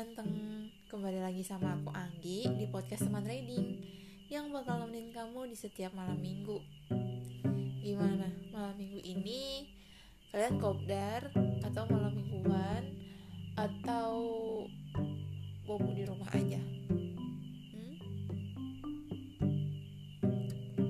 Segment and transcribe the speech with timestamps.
[0.00, 0.32] ganteng
[0.88, 3.84] Kembali lagi sama aku Anggi di podcast teman trading
[4.32, 6.56] Yang bakal nemenin kamu di setiap malam minggu.
[7.84, 8.32] Gimana?
[8.48, 9.68] Malam minggu ini
[10.32, 11.28] Kalian kopdar
[11.68, 12.96] atau malam mingguan
[13.60, 14.08] Atau
[15.68, 16.64] bobo di rumah aja?
[17.76, 17.96] Hmm?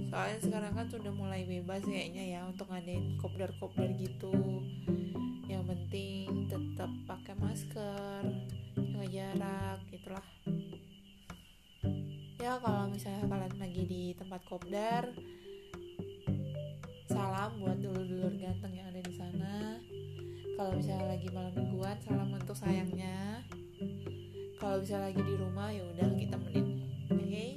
[0.07, 4.31] Soalnya sekarang kan sudah mulai bebas kayaknya ya Untuk ngadain kopdar-kopdar gitu.
[5.51, 8.23] Yang penting tetap pakai masker
[9.01, 10.27] jaga jarak gitulah.
[12.37, 15.09] Ya kalau misalnya kalian lagi di tempat kopdar
[17.09, 19.81] salam buat dulur-dulur ganteng yang ada di sana.
[20.53, 23.41] Kalau misalnya lagi malam mingguan salam untuk sayangnya.
[24.61, 26.67] Kalau misalnya lagi di rumah ya udah kita temenin.
[27.09, 27.25] Oke?
[27.25, 27.51] Okay?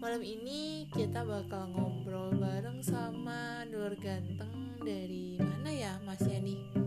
[0.00, 5.94] malam ini kita bakal ngobrol bareng sama dulur ganteng dari mana ya
[6.42, 6.81] nih keliling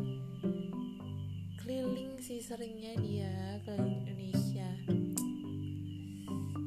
[2.25, 4.69] sih seringnya dia keliling Indonesia.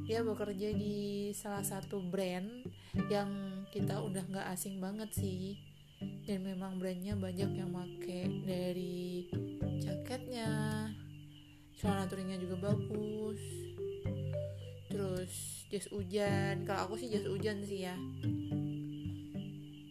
[0.06, 2.62] Dia bekerja di salah satu brand
[3.10, 3.26] yang
[3.74, 5.58] kita udah nggak asing banget sih.
[5.98, 9.26] Dan memang brandnya banyak yang make dari
[9.82, 10.46] jaketnya
[11.74, 13.42] celana touringnya juga bagus.
[14.86, 16.62] Terus jas hujan.
[16.70, 17.98] Kalau aku sih jas hujan sih ya.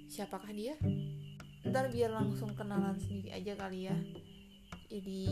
[0.07, 0.79] Siapakah dia?
[1.67, 3.99] Ntar biar langsung kenalan sendiri aja kali ya
[4.87, 5.23] jadi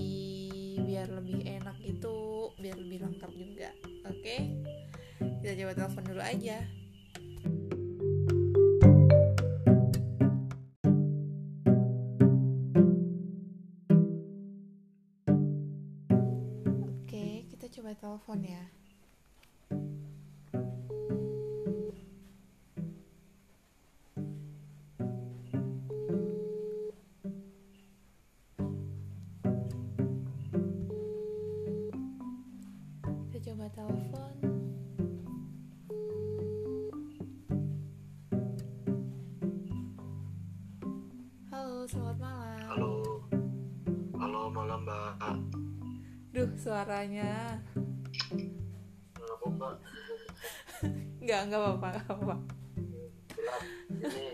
[0.84, 2.16] biar lebih enak itu
[2.60, 3.70] biar lebih lengkap juga.
[4.12, 4.36] Oke?
[5.42, 6.58] Kita coba telepon dulu aja.
[16.84, 18.64] Oke kita coba telepon ya
[41.86, 42.66] halo selamat malam.
[42.66, 42.94] Halo.
[44.18, 45.38] Halo malam mbak.
[46.34, 47.62] Duh suaranya.
[49.14, 49.76] Kenapa mbak?
[51.22, 52.36] Nggak nggak apa-apa nggak apa-apa.
[54.02, 54.26] Ini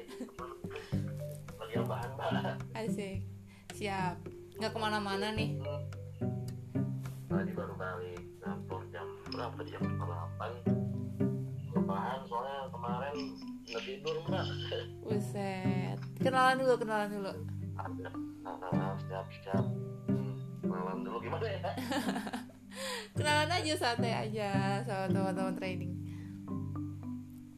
[1.60, 2.56] lagi apaan mbak?
[2.72, 3.20] Asik.
[3.76, 4.16] Siap.
[4.56, 5.60] Nggak ke mana-mana nih.
[7.28, 8.24] Tadi baru balik.
[8.40, 9.60] Kantor jam berapa?
[9.68, 10.52] Jam delapan.
[11.76, 13.16] Rebahan soalnya kemarin
[13.68, 14.46] nggak tidur mbak
[16.82, 17.32] kenalan dulu
[18.42, 19.66] kenalan siap siap
[20.64, 21.62] malam dulu gimana ya
[23.14, 24.50] kenalan aja santai aja
[24.82, 25.94] sama teman-teman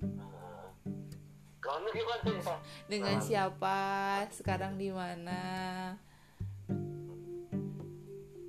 [0.04, 0.68] Nah,
[1.62, 2.56] Kamu gimana ya?
[2.86, 3.24] dengan Kenalan.
[3.24, 3.80] siapa
[4.30, 5.42] sekarang di mana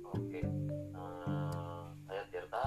[0.05, 2.63] Oke, Eh, saya Tirta,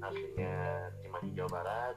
[0.00, 0.54] aslinya
[0.96, 1.96] Cimahi Jawa Barat,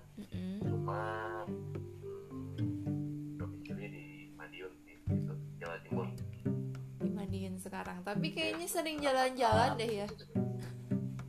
[8.09, 10.07] tapi kayaknya sering jalan-jalan deh ya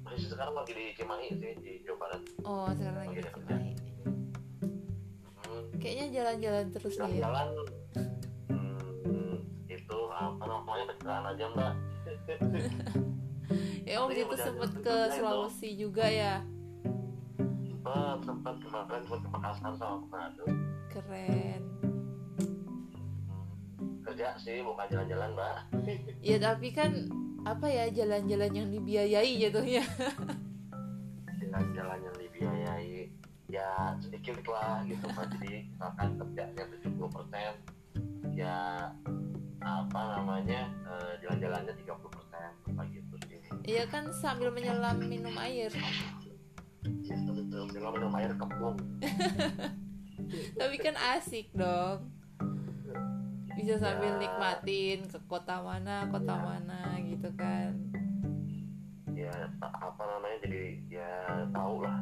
[0.00, 2.22] Masih sekarang lagi di Cimahi sih di Jawa Barat.
[2.42, 3.70] oh sekarang lagi di Cimahi
[5.40, 7.48] Hmm, kayaknya jalan-jalan terus deh ya jalan
[8.48, 9.34] hmm,
[9.66, 11.74] itu apa namanya pencerahan aja mbak.
[13.88, 15.16] ya om itu sempet jalan ke juga itu.
[15.18, 16.34] Sulawesi juga ya
[17.82, 20.44] Sempat sempat kemarin ke Makassar sama Manado.
[20.88, 21.89] keren Hmm,
[24.10, 25.56] kerja sih bukan jalan-jalan mbak.
[26.18, 26.90] ya tapi kan
[27.46, 29.86] apa ya jalan-jalan yang dibiayai jatuhnya.
[31.38, 33.06] Jalan-jalan yang dibiayai
[33.46, 38.90] ya sedikit lah gitu kan jadi misalkan kerjanya 70% ya
[39.62, 41.94] apa namanya eh, jalan-jalannya 30%
[42.74, 43.38] apa gitu sih.
[43.62, 45.70] Iya kan sambil menyelam minum air.
[47.80, 48.76] Kalau minum air kembung
[50.60, 52.19] tapi kan asik dong
[53.52, 54.20] bisa sambil Ya.
[54.20, 56.42] nikmatin ke kota mana kota Ya.
[56.42, 57.70] mana gitu kan.
[59.10, 61.12] Ya apa namanya jadi ya
[61.50, 62.00] tahu lah.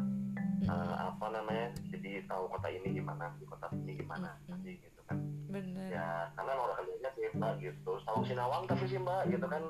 [0.58, 4.60] Mm, eh, apa namanya jadi tahu kota ini gimana di kota ini gimana Mm-mm.
[4.62, 5.18] sih gitu kan.
[5.48, 5.88] Bener.
[5.88, 7.92] Ya karena orang kerjanya sih mbak gitu.
[8.04, 9.62] Tahu Sinawang tapi sih mbak gitu kan.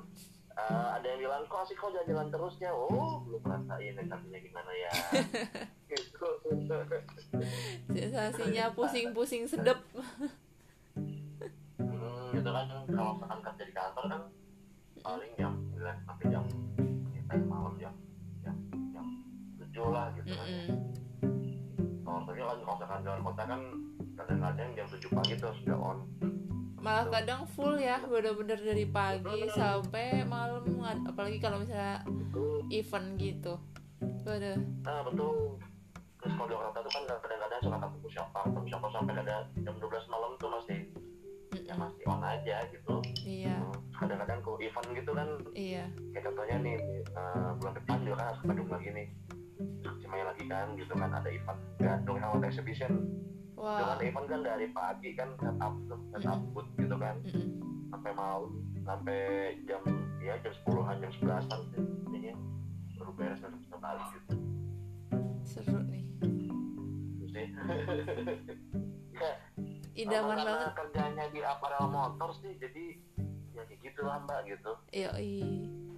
[0.59, 4.91] Eh, ada yang bilang kok sih kok jalan-jalan terusnya oh belum ngerasain artinya gimana ya.
[5.89, 6.29] Gitu.
[7.89, 9.79] Sensasinya pusing-pusing sedep
[11.79, 12.65] hmm, gitu kan.
[12.91, 14.23] Kalau misalkan kerja di kantor kan
[15.03, 16.45] paling jam 9 sampai jam
[17.15, 17.95] kita malam jam
[18.43, 18.57] jam
[18.93, 19.07] jam
[19.57, 20.49] 7 lah gitu kan.
[20.49, 20.67] Mm-mm.
[22.03, 23.61] kalau kerja kan kalau misalkan jalan kota kan
[24.19, 25.99] kadang-kadang jam 7 pagi tuh sudah on.
[26.79, 30.63] Malah kadang full ya bener-bener dari pagi sampai malam
[31.07, 32.65] apalagi kalau misalnya betul.
[32.71, 33.55] event gitu.
[34.29, 35.57] Waduh, nah betul.
[36.19, 39.75] Terus kalau di Jakarta tuh kan kadang-kadang suka takut siapa atau siapa sampai kadang jam
[39.79, 40.68] 12 malam tuh ya Mm-mm.
[41.79, 42.95] Masih on aja gitu.
[43.23, 43.57] Iya.
[43.63, 45.29] Hmm, kadang-kadang ke event gitu kan.
[45.55, 45.85] Iya.
[46.13, 46.77] Kayak contohnya nih
[47.07, 49.07] eh, bulan depan juga kan harus ke Bandung lagi nih.
[50.03, 52.93] Cimahi lagi kan gitu kan ada event Gandong Awal Exhibition.
[53.59, 54.03] Dengan wah.
[54.03, 56.41] event kan dari pagi kan set up tuh set up
[56.79, 57.17] gitu kan.
[57.27, 57.47] Mm-mm.
[57.89, 58.53] sampai malam
[58.85, 59.81] sampai jam
[60.21, 62.37] ya jam 10-an jam 11-an sih intinya
[63.01, 64.33] baru beres dan bisa balik gitu.
[65.49, 66.05] Seru nih.
[67.17, 67.47] Gitu sih.
[67.49, 67.65] ya,
[69.99, 70.73] idaman karena banget.
[70.75, 72.85] kerjanya di aparel motor sih jadi
[73.51, 74.73] ya kayak gitu lah mbak gitu.
[74.91, 75.11] Iya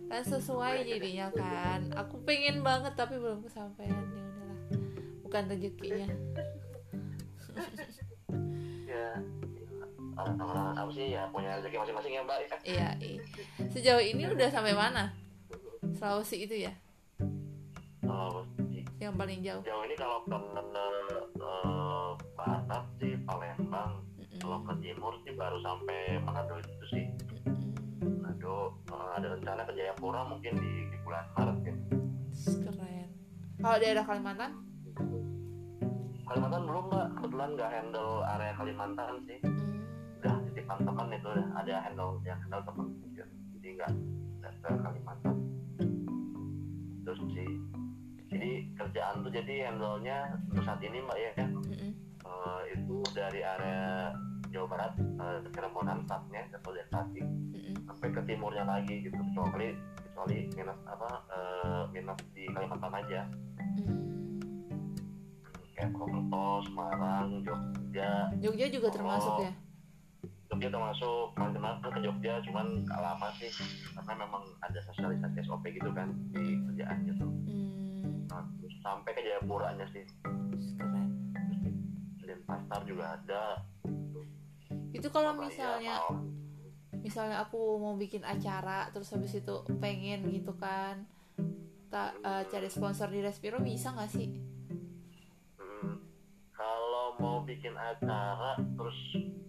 [0.09, 1.81] kan sesuai jadinya kan.
[1.95, 3.93] Aku pengen banget tapi belum kesampaian.
[3.93, 4.59] Ya udahlah.
[5.23, 6.09] Bukan rezekinya.
[8.91, 9.15] Ya
[10.19, 11.15] orang-orang apa sih?
[11.15, 12.49] Ya punya rezeki masing-masing ya mbak ya.
[12.67, 13.23] Iya iya.
[13.71, 15.15] Sejauh ini udah sampai mana?
[15.95, 16.75] Sulawesi itu ya?
[18.03, 18.60] Oh, di-
[19.01, 19.65] yang paling jauh.
[19.65, 20.37] Jauh ini kalau ke
[21.41, 24.05] eh, barat sih Palembang.
[24.21, 24.39] Mm-mm.
[24.45, 27.05] kalau ke timur sih baru sampai Manado itu sih.
[27.49, 28.21] Mm-mm.
[28.21, 31.75] Manado eh, ada rencana ke Jayapura mungkin di, di bulan Maret ya.
[32.69, 33.09] Keren.
[33.65, 34.53] Kalau daerah Kalimantan?
[36.29, 37.07] Kalimantan belum mbak.
[37.17, 39.41] Kebetulan nggak handle area Kalimantan sih.
[39.41, 39.69] Hmm.
[40.21, 42.93] udah titipan teman itu udah ada handle yang handle teman
[43.57, 43.91] jadi nggak
[44.45, 45.37] nggak ke Kalimantan.
[47.09, 47.49] Terus sih
[48.31, 51.31] jadi kerjaan tuh jadi handle-nya untuk saat ini mbak ya.
[51.45, 51.91] Mm-mm.
[52.21, 54.15] eh, itu dari area
[54.49, 57.27] Jawa Barat eh, Cirebonan startnya dari Tasik
[57.85, 63.21] sampai ke timurnya lagi gitu kecuali kecuali minus apa eh, minus di Kalimantan aja.
[63.77, 63.99] Mm.
[65.73, 68.29] kayak Purwokerto, Semarang, Jogja.
[68.37, 69.41] Jogja juga termasuk Oh.
[69.41, 69.53] ya?
[70.47, 73.49] Jogja termasuk kemarin ke Jogja cuman gak lama sih.
[73.97, 77.60] Karena memang ada sosialisasi SOP gitu kan di kerjaan gitu Hmm,
[78.31, 80.05] nah, terus sampai ke Jayapuranya sih.
[80.79, 81.09] Keren.
[82.23, 83.45] Dan pasar juga ada.
[84.95, 85.97] Itu kalau Surabaya, misalnya
[87.01, 91.09] misalnya aku mau bikin acara terus habis itu pengen gitu kan
[91.91, 94.31] tak eh, cari sponsor di Respiro bisa nggak sih?
[95.59, 95.99] Hmm,
[96.55, 98.99] kalau mau bikin acara terus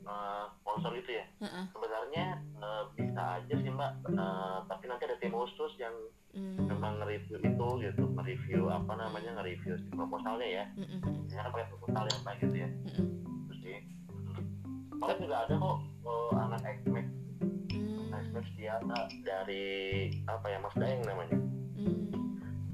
[0.09, 1.25] eh, sponsor gitu ya?
[1.45, 1.65] Heeh.
[1.69, 3.93] sebenarnya eh, bisa aja sih mbak.
[4.09, 5.93] Eh, tapi nanti ada tim khusus yang
[6.31, 10.65] Hmm, memang nge-review itu gitu nge-review apa namanya nge-review si proposalnya ya.
[10.79, 12.69] Biasanya kan pakai proposal ya mbak gitu ya.
[12.71, 13.07] Mm-mm.
[13.45, 13.79] terus sih
[14.95, 17.07] kalau juga ada kok eh, anak XMAX
[17.71, 19.67] Hmm, XMAX dia ada dari
[20.23, 21.37] apa ya Mas Daeng namanya.
[21.75, 22.07] Hmm,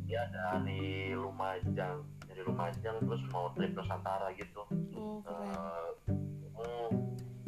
[0.06, 0.84] dia dari
[1.14, 4.62] Lumajang dari Lumajang terus mau trip Nusantara gitu.
[4.94, 5.90] Oh Eh,
[6.54, 6.90] hmm,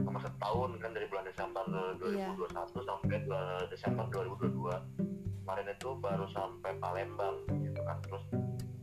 [0.02, 1.64] sama setahun kan dari bulan Desember
[2.02, 2.34] Iya.
[2.34, 3.18] 2021 sampai
[3.70, 4.74] Desember 2022
[5.50, 8.22] kemarin itu baru sampai Palembang gitu kan terus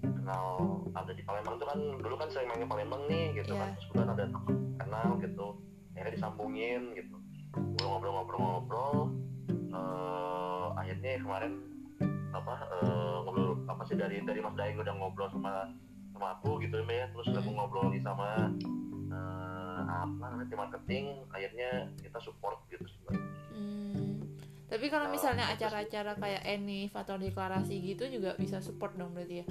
[0.02, 0.46] kenal
[0.98, 3.74] ada di Palembang tuh kan dulu kan sering main ke Palembang nih gitu kan Iya.
[3.78, 5.46] terus kemudian ada teman kenal gitu
[5.94, 7.14] akhirnya disambungin gitu
[7.54, 9.14] ngobrol-ngobrol-ngobrol-ngobrol
[9.46, 11.52] eh akhirnya kemarin
[12.34, 15.70] apa eh, ngobrol apa sih dari dari Mas Daeng udah ngobrol sama
[16.10, 17.62] sama aku gitu ya terus aku Hmm.
[17.62, 18.50] ngobrol lagi sama
[19.14, 21.70] eh, apa namanya tim marketing akhirnya
[22.02, 22.82] kita support gitu.
[23.54, 24.25] Hmm.
[24.66, 29.46] Tapi kalau misalnya acara-acara kayak Enif atau deklarasi gitu juga bisa support dong berarti ya.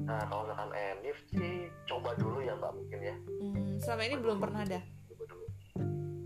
[0.00, 1.54] nah kalau misalkan Enif sih
[1.84, 4.80] coba dulu ya mbak mungkin ya Hmm, selama ini belum pernah ada.
[5.06, 5.44] coba dulu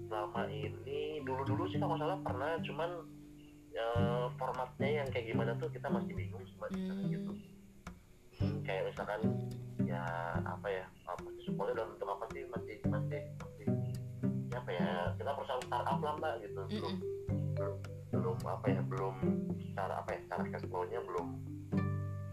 [0.07, 2.91] selama ini dulu dulu sih kalau salah pernah cuman
[3.71, 7.33] eh, formatnya yang kayak gimana tuh kita masih bingung sih di sana gitu
[8.35, 8.51] Hmm.
[8.51, 9.21] Hmm, kayak misalkan
[9.85, 10.03] ya
[10.41, 13.67] apa ya apa sih supportnya dalam bentuk apa sih masih masih masih
[14.49, 17.24] ya apa ya kita perusahaan startup lah mbak gitu belum Mm-mm.
[18.15, 19.17] Belum apa ya belum
[19.71, 21.27] secara apa ya secara cash flow-nya belum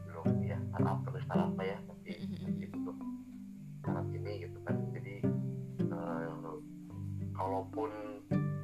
[0.06, 2.38] belum ya startup terus startup lah ya masih Mm-mm.
[2.46, 2.98] masih bentuk
[3.82, 5.16] startup ini gitu kan jadi
[5.82, 6.32] eh,
[7.34, 7.92] kalaupun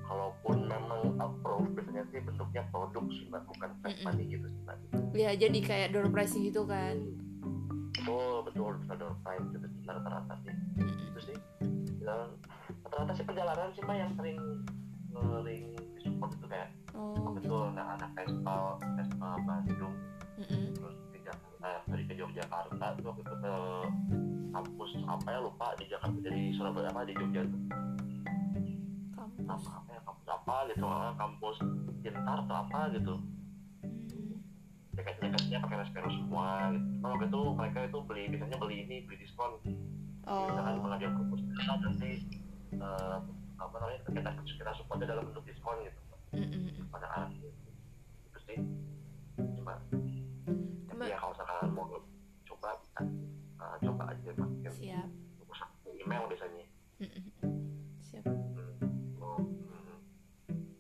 [0.07, 4.77] kalaupun memang approve biasanya sih bentuknya produk sih mbak bukan cash money gitu sih mbak.
[5.17, 6.95] Ya jadi kayak door prize gitu kan.
[7.97, 10.53] betul betul bisa door prize gitu sih rata-rata sih.
[10.79, 11.37] Itu sih
[12.87, 14.39] rata-rata sih perjalanan sih mbak yang sering
[15.11, 15.63] sering
[15.97, 17.45] disupport itu kayak Oh gitu.
[17.45, 19.95] itu ada anak festival festival Bandung.
[20.41, 23.55] Terus Jakarta dari ke Yogyakarta tuh waktu itu ke
[24.55, 27.41] kampus apa ya lupa di Jakarta jadi Surabaya apa di Jogja.
[27.45, 27.61] Tuh
[29.13, 29.45] Kampus.
[29.45, 31.57] apa apa ya kampus apa gitu ah, kampus
[32.01, 33.15] pintar atau apa gitu.
[34.97, 36.87] Jaket-jaketnya pakai Respero semua gitu.
[36.97, 39.53] Cuma waktu itu mereka itu beli biasanya beli ini beli diskon.
[40.27, 40.43] Oh.
[40.51, 42.11] misalkan pengajian proposal nanti
[42.75, 43.17] eh,
[43.63, 46.06] apa namanya kita kita supportnya dalam bentuk diskon gitu
[46.37, 46.85] Mm-mm.
[46.93, 48.59] pada arah itu sih
[49.57, 49.73] cuma
[50.87, 51.85] Cuma- ya kalau sekarang mau
[52.45, 53.01] coba bisa.
[53.57, 55.09] Uh, coba aja masukin siap.
[55.97, 56.65] Email biasanya.
[58.05, 58.23] Siap.
[58.25, 59.21] Hmm.
[59.21, 59.97] oh, hmm.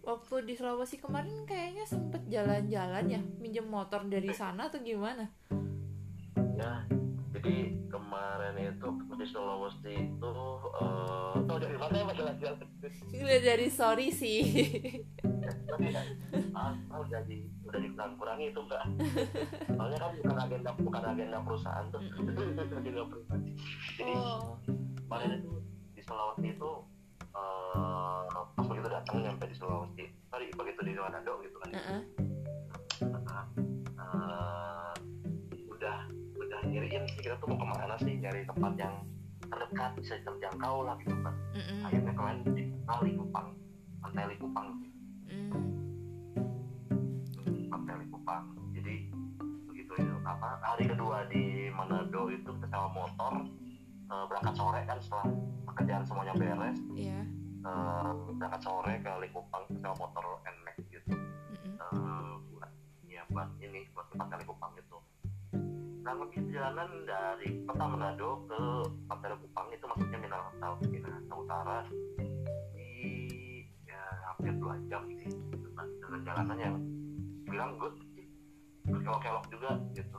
[0.05, 5.25] waktu di Sulawesi kemarin kayaknya sempet jalan-jalan ya minjem motor dari sana atau gimana?
[6.57, 6.85] Ya
[7.37, 10.33] jadi kemarin itu di Sulawesi itu
[10.81, 12.59] uh, tau dari mana ya jalan-jalan
[13.13, 14.41] Udah dari sorry sih
[15.67, 15.87] tapi
[16.57, 18.83] ah, ah, udah di udah dikurang-kurangi itu enggak
[19.77, 22.01] soalnya kan bukan agenda bukan agenda perusahaan tuh.
[22.77, 23.51] Agenda pribadi.
[23.95, 24.57] Jadi oh.
[25.07, 25.53] kemarin itu
[25.95, 26.71] di Sulawesi itu
[27.37, 30.05] eh pas begitu datang nyampe di Sulawesi.
[30.27, 31.69] Sorry begitu di Manado gitu kan.
[31.71, 32.01] Uh-uh.
[33.97, 34.93] eh,
[35.71, 35.97] udah
[36.35, 37.21] udah nyariin sih.
[37.23, 38.13] Kita tuh mau ke mana sih?
[38.17, 38.95] Nyari tempat yang
[39.47, 41.35] terdekat bisa terjangkau lah gitu kan.
[41.55, 41.79] Mm-mm.
[41.87, 42.63] akhirnya kemarin di
[43.03, 43.47] Likupang
[44.03, 44.67] pantai Likupang
[45.27, 45.51] Mm.
[47.67, 48.95] pantai Likupang jadi
[49.67, 53.33] begitu itu apa hari kedua di Manado itu kita sewa motor
[54.07, 55.27] eh, berangkat sore kan setelah
[55.67, 56.79] pekerjaan semuanya beres.
[56.95, 57.21] Iya.
[57.67, 61.11] eh, berangkat sore ke Likupang sewa motor NMAX gitu.
[61.65, 62.71] Eh, buat
[63.07, 64.97] ya buat ini buat tempat kali Kupang itu.
[66.07, 68.59] Lebih perjalanan dari kota Manado ke
[69.11, 71.83] Pantai Kupang itu maksudnya Minahasa Utara
[74.37, 75.87] hampir dua jam sih gitu kan.
[75.97, 76.75] dengan jalanan yang
[77.49, 78.29] bilang good sih
[78.85, 80.17] kelok-kelok juga gitu.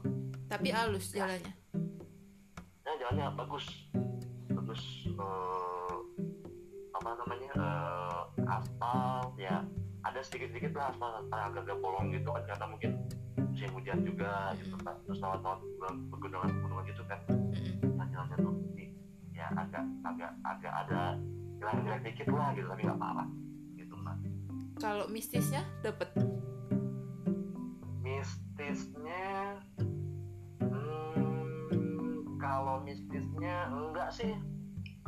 [0.51, 1.55] Tapi halus jalannya.
[2.83, 3.67] Ya jalannya bagus.
[4.51, 5.97] Bagus eh,
[6.99, 9.63] apa namanya eh, aspal ya.
[10.03, 12.91] Ada sedikit-sedikit lah aspal agak-agak bolong gitu kan karena mungkin
[13.39, 14.99] musim hujan juga gitu kan.
[15.07, 15.61] Terus lewat-lewat
[16.11, 17.21] pegunungan-pegunungan gitu kan.
[17.95, 18.55] Nah, jalannya tuh
[19.31, 21.15] ya agak agak agak ada
[21.63, 23.29] jelek-jelek dikit lah gitu tapi nggak parah
[24.79, 26.07] kalau mistisnya dapet?
[28.07, 29.59] Mistisnya
[30.63, 34.33] hmm, kalau mistisnya enggak sih.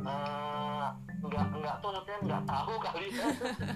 [0.01, 0.87] Eh,
[1.23, 3.25] enggak enggak tuh maksudnya enggak tahu kali ya.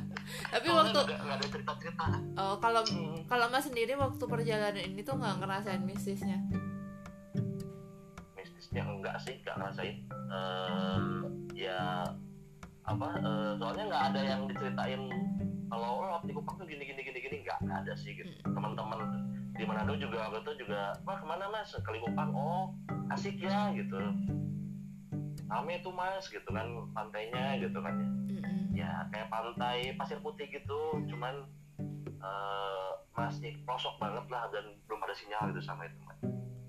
[0.54, 2.06] Tapi Soalnya waktu enggak, enggak ada cerita cerita
[2.42, 2.82] oh, kalau
[3.30, 6.44] kalau mas sendiri waktu perjalanan ini tuh nggak ngerasain mistisnya?
[8.36, 9.96] Mistisnya enggak sih enggak ngerasain.
[10.12, 11.00] Eh,
[11.56, 12.04] ya
[12.86, 15.02] apa eh, soalnya enggak ada yang diceritain
[15.70, 18.30] kalau oh di Kupang tuh gini gini gini gini enggak enggak ada sih gitu.
[18.46, 19.00] Teman-teman
[19.56, 21.74] di Manado juga waktu itu juga wah ke mana mas?
[21.74, 22.30] Ke Kupang.
[22.36, 22.74] Oh
[23.14, 23.98] asik ya gitu.
[25.46, 28.10] Rame tuh mas gitu kan pantainya gitu kan ya.
[28.10, 28.60] Mm-mm.
[28.76, 31.02] ya kayak pantai pasir putih gitu.
[31.10, 31.46] Cuman
[32.06, 36.20] eh, masih pelosok banget lah dan belum ada sinyal gitu sama itu mas.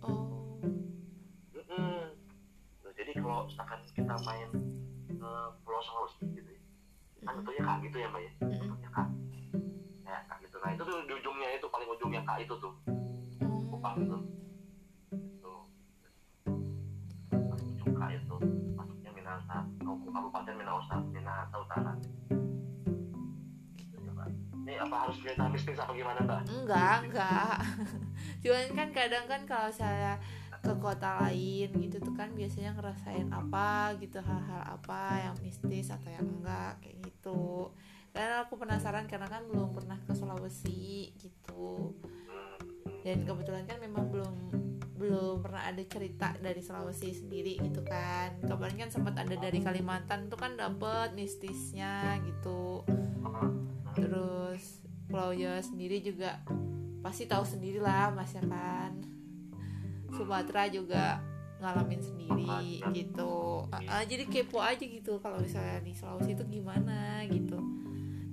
[0.05, 0.61] Oh.
[2.87, 4.51] Tuh, jadi kalau misalkan kita main
[5.11, 5.31] ke
[5.67, 6.56] Pulau Sulawesi gitu ya
[7.27, 7.43] kan Mm-mm.
[7.43, 8.31] bentuknya kak gitu ya mbak ya?
[8.39, 8.51] Mm-mm.
[8.63, 9.09] bentuknya kak.
[10.07, 10.57] Ya kak gitu.
[10.63, 12.73] Nah itu tuh di ujungnya itu paling ujungnya kak itu tuh.
[13.67, 14.19] Kupang itu
[15.11, 15.55] itu.
[17.27, 18.37] Paling ujung kak itu.
[18.79, 21.93] Masuknya Minahasa Kabupaten Minahasa Minahasa Utara.
[23.75, 24.25] Gitu ya,
[24.63, 26.41] ini apa harus cerita mistis apa gimana mbak?
[26.47, 27.59] Enggak enggak.
[28.47, 30.15] Cuman kan kadang kan kalau saya
[30.67, 36.11] ke kota lain gitu tuh kan biasanya ngerasain apa gitu hal-hal apa yang mistis atau
[36.11, 36.96] yang enggak kayak
[37.27, 37.75] gitu.
[38.15, 41.93] Karena aku penasaran karena kan belum pernah ke Sulawesi gitu.
[43.03, 44.35] Dan kebetulan kan memang belum
[44.97, 48.41] belum pernah ada cerita dari Sulawesi sendiri gitu kan.
[48.41, 52.87] Kemarin kan sempat ada dari Kalimantan tuh kan dapet mistisnya gitu.
[53.93, 54.81] Terus
[55.11, 56.41] Pulau Jawa sendiri juga
[57.05, 58.97] pasti tahu sendiri lah mas ya kan.
[60.17, 61.21] Sumatera juga
[61.57, 62.45] ngalamin sendiri
[62.93, 63.65] gitu.
[63.89, 67.57] Ah, jadi kepo aja gitu kalau misalnya di Sulawesi itu gimana gitu.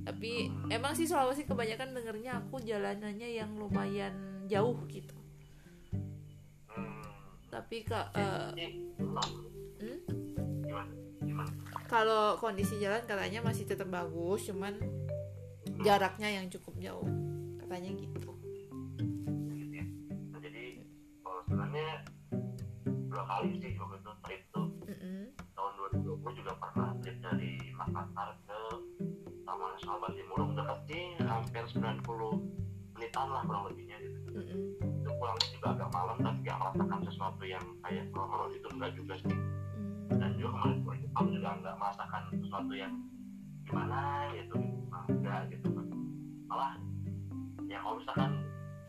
[0.04, 5.16] Tapi emang sih Sulawesi kebanyakan dengernya aku jalanannya yang lumayan jauh gitu.
[6.74, 7.06] Hmm.
[7.54, 8.66] tapi ke eh, Jadi,
[9.78, 10.00] hmm?
[11.86, 14.74] kalau kondisi jalan katanya masih tetap bagus cuman
[15.86, 17.06] jaraknya yang cukup jauh.
[17.62, 18.32] Katanya gitu.
[19.54, 19.86] Gitu ya
[20.34, 20.82] nah, jadi
[21.22, 21.90] kalau sebenarnya
[23.24, 25.24] kali sih waktu itu trip tuh Mm-mm.
[25.54, 28.60] tahun 2020 juga pernah trip dari Makassar ke
[29.44, 32.04] Taman Nasional Bantimurung dekat sih hampir 90
[32.94, 34.60] menitan lah kurang lebihnya gitu Mm-mm.
[34.80, 39.16] itu pulangnya juga agak malam tapi gak merasakan sesuatu yang kayak horor itu enggak juga
[39.20, 39.38] sih
[39.74, 40.22] Mm.
[40.22, 42.94] dan juga kemarin ke Jepang juga enggak merasakan sesuatu yang
[43.64, 44.02] gimana
[44.32, 44.56] gitu
[45.10, 45.86] enggak gitu kan
[46.46, 46.74] malah
[47.66, 48.32] ya kalau misalkan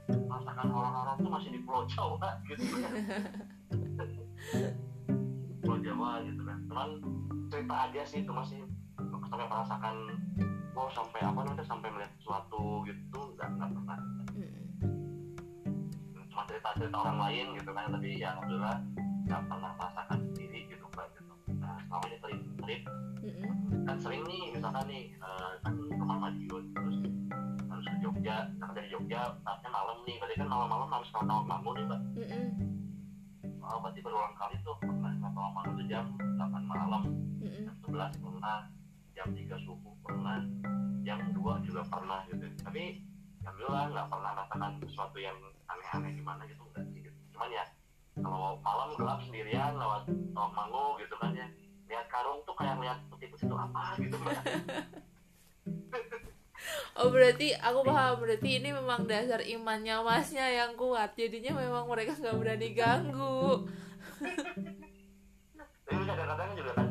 [0.04, 2.92] merasakan horor-horor tuh masih di Pulau Jawa gitu kan
[5.64, 6.58] Pulau Jawa gitu kan.
[6.68, 6.88] Cuman
[7.48, 8.60] cerita aja sih itu masih
[9.34, 9.96] sampai merasakan
[10.74, 13.98] oh sampai apa namanya sampai melihat sesuatu gitu nggak nggak pernah.
[16.30, 18.76] Cuma cerita cerita orang lain gitu kan tapi ya alhamdulillah
[19.24, 21.34] nggak pernah merasakan sendiri gitu mbak gitu.
[21.58, 22.80] Nah selama ini trip trip
[23.84, 26.96] kan sering nih misalkan nih eh, kan rumah Madiun terus
[27.70, 31.70] harus ke Jogja kan dari Jogja startnya malam nih berarti kan malam-malam harus Tawang Mangu
[31.74, 32.02] nih mbak.
[33.64, 37.02] Oh, berarti berulang kali tuh pernah Tawang Mangu tuh jam 8 malam.
[37.40, 37.64] Mm-mm.
[37.64, 38.58] jam 11 pernah
[39.14, 40.38] jam 3 subuh pernah
[41.04, 42.44] jam 2 juga pernah gitu.
[42.60, 43.00] Tapi
[43.44, 45.36] alhamdulillah nggak pernah merasakan sesuatu yang
[45.68, 47.18] aneh-aneh gimana gitu enggak sih gitu.
[47.34, 47.64] cuman ya
[48.14, 50.02] kalau malam gelap sendirian lewat
[50.36, 51.48] Tawang Mangu gitu kan ya.
[51.84, 54.40] Lihat karung tuh kayak lihat putih-putih itu apa gitu mbak
[56.94, 58.22] Oh berarti aku paham.
[58.22, 61.18] Berarti ini memang dasar imannya masnya yang kuat.
[61.18, 63.66] Jadinya memang mereka nggak berani ganggu.
[65.84, 66.88] tapi kadang-kadang juga kan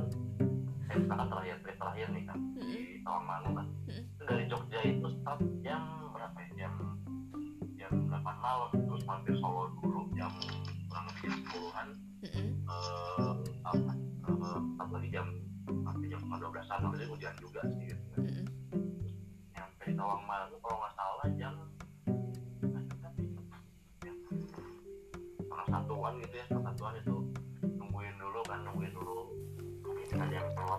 [0.92, 3.68] eh, misalkan terakhir trip terakhir nih kan di Tawang Mangu kan
[4.22, 5.82] dari Jogja itu start jam
[6.14, 6.68] berapa ya?
[6.68, 6.74] Jam
[7.80, 8.70] jam 8 malam.
[8.76, 10.30] Terus mampir Solo dulu jam
[10.92, 11.88] kurang lebih jam 10-an
[12.24, 12.48] Mm-mm.
[12.70, 13.34] eh
[13.66, 13.92] apa?
[14.24, 15.28] Eh, apa lagi jam
[15.66, 16.78] sampai jam setengah dua belasan.
[16.84, 17.93] Makanya hujan juga sih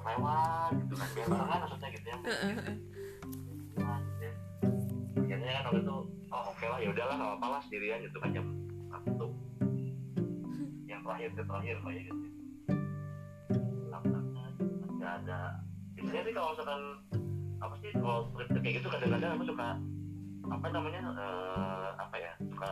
[0.05, 1.09] lewat gitu kan.
[1.17, 2.19] Biar barengan maksudnya gitu ya.
[5.25, 5.97] Akhirnya kan waktu itu
[6.35, 8.47] oh oke lah ya udahlah nggak apa-apa lah sendirian gitu kan jam
[8.93, 9.27] satu.
[10.85, 12.25] Yang terakhir ke terakhir kayak gitu.
[14.95, 15.41] Nggak ada.
[15.95, 16.83] Biasanya sih kalau misalkan
[17.65, 19.69] apa sih kalau trip kayak gitu kadang-kadang aku suka
[20.45, 22.69] apa namanya eh, apa ya suka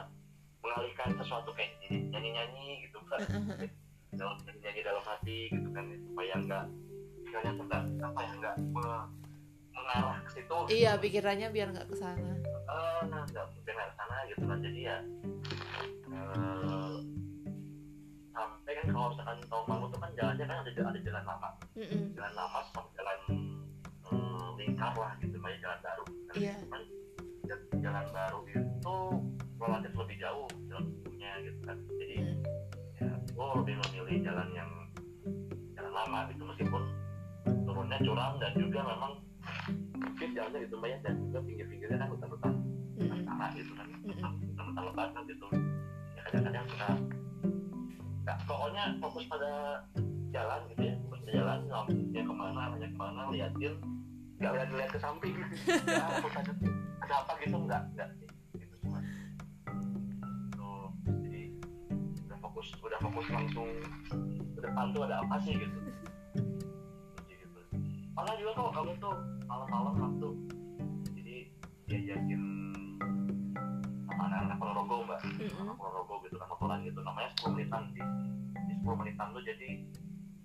[0.60, 3.24] mengalihkan sesuatu kayak nyanyi-nyanyi gitu kan
[4.12, 6.64] dalam nyanyi dalam hati gitu kan ya, supaya enggak
[7.32, 7.66] misalnya tuh
[8.04, 9.08] apa ya enggak me-
[9.72, 10.72] mengarah ke situ gitu.
[10.74, 12.32] Iya pikirannya biar nggak ke sana.
[12.44, 14.96] Eh, nah enggak mungkin ke sana gitu kan jadi ya
[16.12, 16.96] eh,
[18.32, 22.02] sampai kan kalau misalkan tahun lalu tuh kan jalannya kan ada ada jalan lama Mm-mm.
[22.12, 23.18] jalan lama sama jalan
[24.06, 26.54] eh, lingkar lah gitu kayak jalan baru kan Iya.
[26.58, 26.82] cuman
[27.42, 28.96] j- jalan baru itu
[29.58, 32.40] relatif lebih jauh jalan umumnya gitu kan jadi Mm.
[32.98, 34.70] ya gue lebih memilih jalan yang
[35.72, 36.82] jalan lama gitu meskipun
[37.44, 39.12] turunnya curam dan juga memang
[39.98, 42.54] mungkin jalannya gitu banyak dan juga pinggir-pinggirnya kan hutan-hutan.
[42.92, 43.24] Mm-mm.
[43.26, 43.88] tanah gitu kan.
[44.06, 44.32] Mm-mm.
[44.54, 45.46] hutan-hutan lebat gitu.
[46.14, 46.88] Ya kadang-kadang suka
[48.22, 49.52] nggak pokoknya fokus pada
[50.30, 53.74] jalan gitu ya fokus pada jalan lampunya ke mana arahnya ke mana liatin.
[54.38, 55.34] Nggak lihat lihat ke samping.
[55.86, 56.52] Ya fokus aja.
[57.02, 57.56] Ada apa gitu?
[57.66, 58.08] Nggak nggak.
[58.54, 58.98] Gitu cuma.
[60.54, 60.86] Tuh
[61.26, 61.42] jadi
[62.30, 63.68] udah fokus udah fokus langsung
[64.54, 65.91] ke depan tuh ada apa sih gitu gitu
[68.12, 69.14] pernah juga kok kamu tuh
[69.48, 70.28] malam-malam waktu
[71.16, 71.36] jadi
[71.88, 72.42] diajakin
[74.04, 75.20] sama anak-anak Ponorogo mbak.
[75.24, 75.62] Mm-mm.
[75.64, 77.00] anak Ponorogo gitu kan motoran gitu.
[77.00, 78.04] Namanya 10 menitan sih.
[78.68, 79.68] Di 10 menitan tuh jadi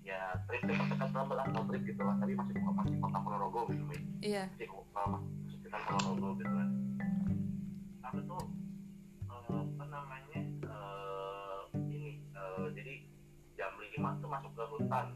[0.00, 2.16] ya trip terdekat lah atau trip gitu lah.
[2.16, 4.00] Tapi masih masih kota Ponorogo gitu mbak.
[4.24, 4.44] Iya.
[4.56, 5.04] di kota
[5.52, 6.68] sekitar Ponorogo gitu kan.
[8.00, 8.42] Tapi tuh
[9.28, 12.94] eh, apa namanya eh, ini eh, jadi
[13.60, 15.06] jam 5 tuh masuk ke hutan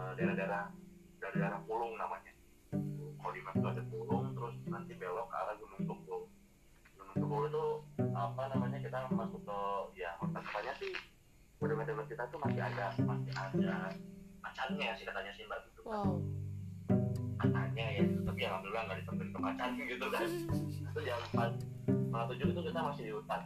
[0.00, 0.12] eh,
[1.30, 2.32] daerah-daerah daerah-daerah Pulung namanya.
[3.20, 6.18] Kalau di map tuh ada Pulung terus nanti belok ke arah Gunung Tunggu
[6.98, 7.64] Gunung Tunggu itu
[8.10, 9.58] apa namanya kita masuk ke
[10.02, 10.92] ya hutan katanya sih
[11.60, 13.74] bener-bener kita tuh masih ada masih ada
[14.40, 15.92] macannya sih katanya sih mbak gitu kan.
[15.92, 16.14] Wow.
[17.40, 18.20] katanya ya gitu.
[18.26, 20.28] tapi alhamdulillah nggak ditemuin ke macan gitu kan.
[20.90, 21.50] Itu jam empat
[22.10, 23.40] malam tujuh itu kita masih di hutan.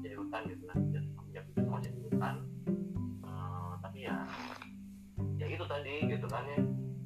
[0.00, 2.34] Jadi hutan gitu kan jam tujuh itu masih di hutan.
[3.26, 4.16] Eh, tapi ya
[5.40, 6.60] ya itu tadi gitu kan ya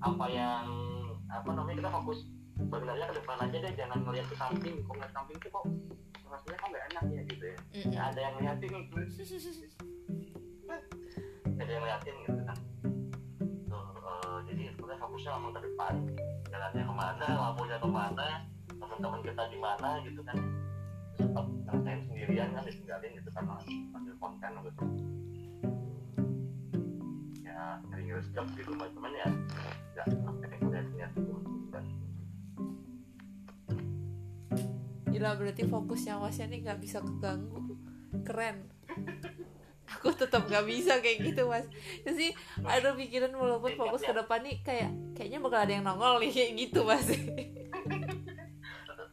[0.05, 0.69] apa yang
[1.33, 2.19] apa namanya kita fokus
[2.61, 4.77] sebenarnya ke depan aja deh jangan ngeliat ke samping.
[4.85, 5.64] Kok ngeliat samping tuh kok
[6.29, 7.57] rasanya kok nggak enak ya gitu ya.
[7.57, 7.90] Mm-mm.
[7.90, 8.73] Nggak ada yang ngeliatin.
[8.85, 9.64] Gitu
[11.55, 12.59] ada yang ngeliatin gitu kan.
[13.73, 15.95] Tuh, eh, jadi udah fokusnya langsung ke depan.
[16.53, 18.29] Jalannya ke mana lampunya ke mana
[18.69, 20.37] teman-teman kita di mana gitu kan.
[21.14, 23.45] Tetap ngerasain sendirian kan ditinggalin gitu kan
[23.95, 24.85] ambil konten gitu
[27.64, 29.29] ya sering resep gitu mbak cuman ya
[29.96, 30.68] nggak sampai gitu
[31.72, 31.85] kan
[35.09, 37.79] Gila berarti fokusnya masnya nih nggak bisa keganggu.
[38.27, 38.66] Keren.
[39.94, 41.70] Aku tetap nggak bisa kayak gitu mas.
[42.03, 42.35] Jadi
[42.66, 46.50] ada pikiran walaupun fokus ke depan nih kayak kayaknya bakal ada yang nongol nih kayak
[46.59, 47.07] gitu mas.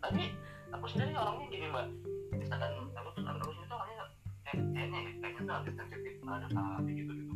[0.02, 0.34] tapi
[0.74, 1.88] aku sendiri orangnya gini mbak
[2.34, 4.06] misalkan aku tuh sendiri tuh orangnya
[4.44, 7.31] kayak kayaknya ya, kayaknya tuh agak sensitif terhadap hal kayak gitu gitu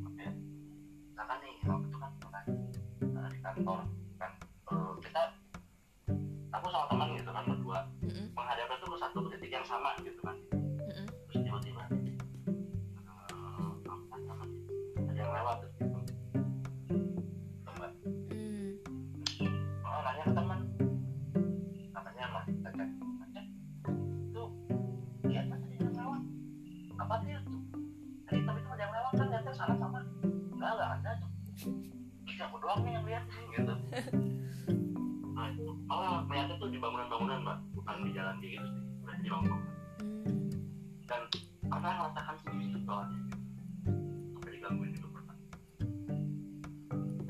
[1.16, 3.80] misalkan nih waktu itu kan pernah uh, di kantor
[4.20, 4.32] kan
[4.68, 5.22] uh, kita
[6.52, 8.26] aku sama teman gitu kan berdua mm -hmm.
[8.36, 9.96] menghadapkan tuh satu titik yang sama
[32.66, 33.24] doang nih yang lihat
[33.54, 33.74] gitu.
[35.38, 37.58] Nah itu oh melihatnya tuh di bangunan-bangunan mbak.
[37.78, 39.62] Bukan di jalan kayak gitu sih udah di bangunan
[39.96, 40.50] Hmm.
[41.06, 41.22] dan
[41.70, 43.20] pernah merasakan sendiri itu soalnya?
[44.34, 45.36] Sampai digangguin juga pernah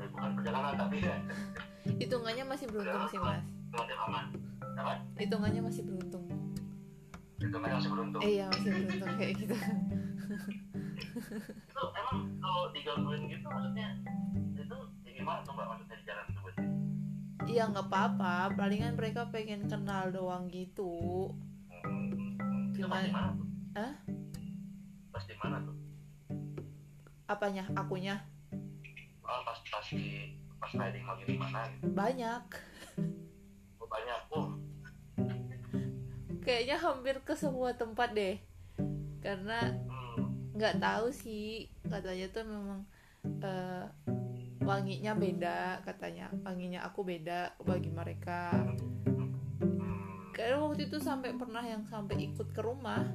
[0.08, 1.16] bukan perjalanan tapi ya.
[2.00, 3.44] Hitungannya masih beruntung sih mas.
[4.76, 4.92] apa?
[5.20, 6.24] Hitungannya masih beruntung.
[7.36, 8.20] Itu kan masih beruntung.
[8.24, 9.54] Eh, iya masih beruntung kayak gitu.
[11.68, 13.88] Itu emang kalau digangguin gitu maksudnya
[15.26, 16.66] gimana tuh mbak maksudnya di jalan itu berarti
[17.50, 18.54] iya nggak apa-apa.
[18.54, 21.34] Palingan mereka pengen kenal doang gitu.
[21.82, 23.46] Hmm, mana tuh?
[23.74, 23.94] Hah?
[25.10, 25.76] pas di mana tuh?
[27.26, 27.66] Apanya?
[27.74, 28.22] Akunya?
[29.26, 30.30] Oh pas pas di
[30.62, 31.90] pas riding lagi di mana gitu?
[31.90, 32.44] Banyak.
[33.82, 34.20] Oh, banyak.
[34.34, 34.50] Oh.
[36.42, 38.38] Kayaknya hampir ke semua tempat deh.
[39.22, 41.70] Karena hmm, nggak tahu sih.
[41.86, 42.80] Katanya tuh memang
[43.46, 43.86] eh,
[44.66, 46.26] wanginya beda katanya.
[46.42, 48.50] Wanginya aku beda bagi mereka.
[49.56, 50.28] Hmm.
[50.36, 53.06] karena waktu itu sampai pernah yang sampai ikut ke rumah.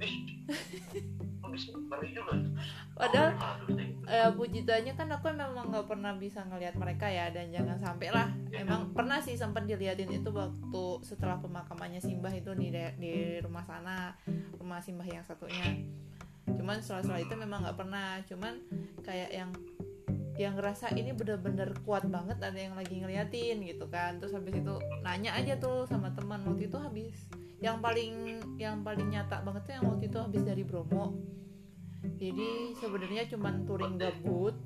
[2.00, 2.38] Juga?
[2.94, 3.30] Padahal
[4.06, 8.08] eh, puji Tuhannya kan aku memang nggak pernah bisa ngelihat mereka ya dan jangan sampai
[8.14, 8.28] lah.
[8.54, 14.14] Emang pernah sih sempat diliatin itu waktu setelah pemakamannya Simbah itu di di rumah sana
[14.56, 15.82] rumah Simbah yang satunya.
[16.46, 18.22] Cuman setelah setelah itu memang nggak pernah.
[18.26, 18.54] Cuman
[19.02, 19.50] kayak yang
[20.40, 24.16] yang ngerasa ini bener-bener kuat banget ada yang lagi ngeliatin gitu kan.
[24.16, 24.74] Terus habis itu
[25.04, 27.28] nanya aja tuh sama teman waktu itu habis
[27.60, 31.12] yang paling yang paling nyata banget tuh yang waktu itu habis dari Bromo.
[32.16, 34.56] Jadi sebenarnya cuman touring gabut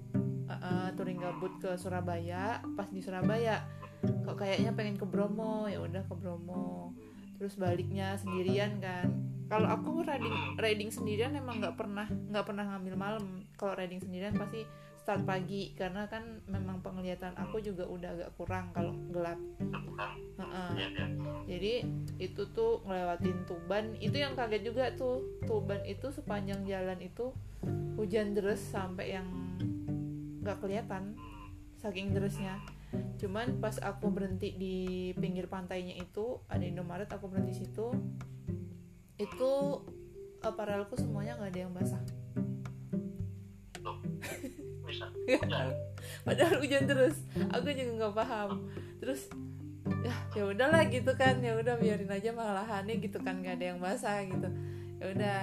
[0.47, 3.67] uh, uh, touring gabut ke Surabaya pas di Surabaya
[4.05, 6.95] kok kayaknya pengen ke Bromo ya udah ke Bromo.
[7.35, 9.11] Terus baliknya sendirian kan.
[9.51, 13.25] Kalau aku riding riding sendirian emang nggak pernah nggak pernah ngambil malam.
[13.59, 14.63] Kalau riding sendirian pasti
[15.05, 19.37] start pagi karena kan memang penglihatan aku juga udah agak kurang kalau gelap.
[20.81, 21.07] Ya ya
[21.45, 21.85] jadi
[22.17, 23.85] itu tuh ngelewatin Tuban.
[24.01, 27.37] Itu yang kaget juga tuh Tuban itu sepanjang jalan itu
[28.01, 29.29] hujan deras sampai yang
[30.41, 31.21] nggak kelihatan
[31.77, 32.57] saking derasnya.
[33.21, 34.77] Cuman pas aku berhenti di
[35.21, 37.93] pinggir pantainya itu ada Indomaret aku berhenti situ
[39.21, 39.53] itu
[40.41, 42.24] aparelku semuanya nggak ada yang basah.
[45.27, 45.69] Hujan
[46.25, 47.17] padahal hujan terus.
[47.53, 48.51] Aku juga nggak paham.
[49.01, 49.29] Terus
[50.05, 51.41] ya ya udahlah gitu kan.
[51.41, 53.41] Ya udah biarin aja malahannya gitu kan.
[53.41, 54.49] Nggak ada yang basah gitu.
[55.01, 55.39] Ya udah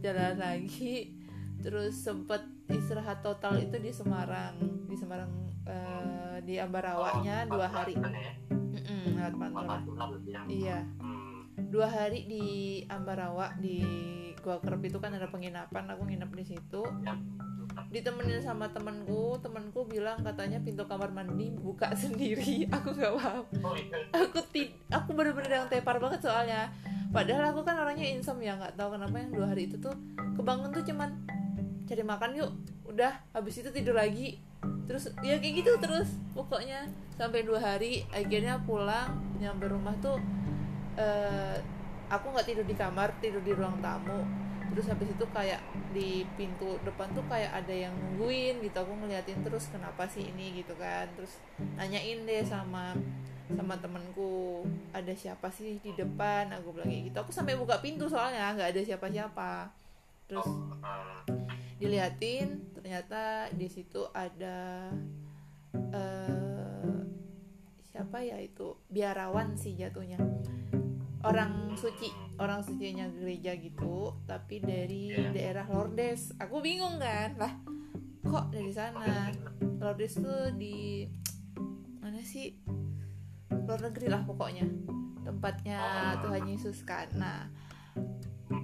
[0.00, 1.16] jalan lagi.
[1.60, 4.56] Terus sempet istirahat total itu di Semarang.
[4.88, 5.30] Di Semarang
[5.66, 7.94] eh, di Ambarawaknya dua hari.
[7.96, 8.12] Kan?
[8.52, 9.76] Mm-mm, lewat Pantura.
[10.28, 10.40] Ya.
[10.48, 10.78] iya.
[11.00, 11.24] Hmm.
[11.72, 12.44] dua hari di
[12.92, 13.80] Ambarawa di
[14.44, 15.88] Gua Kerep itu kan ada penginapan.
[15.96, 16.84] Aku nginep di situ.
[17.02, 17.16] Ya.
[17.92, 22.66] Ditemenin sama temanku temanku bilang katanya pintu kamar mandi buka sendiri.
[22.72, 23.44] Aku nggak paham.
[23.62, 23.96] Oh iya.
[24.12, 26.72] aku ti aku bener-bener yang tepar banget soalnya.
[27.12, 29.94] Padahal aku kan orangnya insomnia nggak tahu kenapa yang dua hari itu tuh
[30.34, 31.10] kebangun tuh cuman
[31.86, 32.50] cari makan yuk
[32.88, 34.40] udah habis itu tidur lagi.
[34.86, 38.02] Terus ya kayak gitu terus pokoknya sampai dua hari.
[38.10, 40.18] Akhirnya pulang nyampe rumah tuh
[40.96, 41.56] eh,
[42.10, 45.62] aku nggak tidur di kamar tidur di ruang tamu terus habis itu kayak
[45.94, 50.60] di pintu depan tuh kayak ada yang nungguin gitu aku ngeliatin terus kenapa sih ini
[50.62, 51.06] gitu kan.
[51.16, 51.38] Terus
[51.78, 52.92] nanyain deh sama
[53.46, 56.50] sama temenku ada siapa sih di depan?
[56.60, 57.16] Aku bilang kayak gitu.
[57.22, 59.52] Aku sampai buka pintu soalnya nggak ada siapa-siapa.
[60.26, 60.48] Terus
[61.76, 64.90] diliatin ternyata di situ ada
[65.72, 67.00] eh
[67.94, 68.76] siapa ya itu?
[68.90, 70.20] Biarawan sih jatuhnya
[71.26, 72.08] orang suci
[72.38, 75.34] orang sucinya gereja gitu tapi dari Iya.
[75.34, 77.52] daerah Lordes aku bingung kan lah
[78.26, 79.30] kok dari sana?
[79.78, 81.06] Lordes tuh di
[82.02, 82.58] mana sih?
[83.50, 84.66] Luar negeri lah pokoknya
[85.22, 85.78] tempatnya
[86.22, 87.06] Tuhan Yesus kan.
[87.14, 87.46] Nah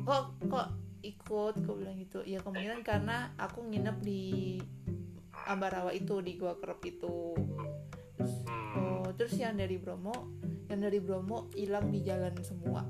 [0.02, 0.68] kok kok
[1.02, 1.62] ikut?
[1.62, 2.26] Aku bilang gitu?
[2.26, 4.58] Ya kemungkinan karena aku nginep di
[5.46, 7.34] Ambarawa itu di Gua Kerep itu
[9.16, 10.14] terus, oh, terus yang dari Bromo
[10.70, 12.82] yang dari Bromo hilang di jalan semua.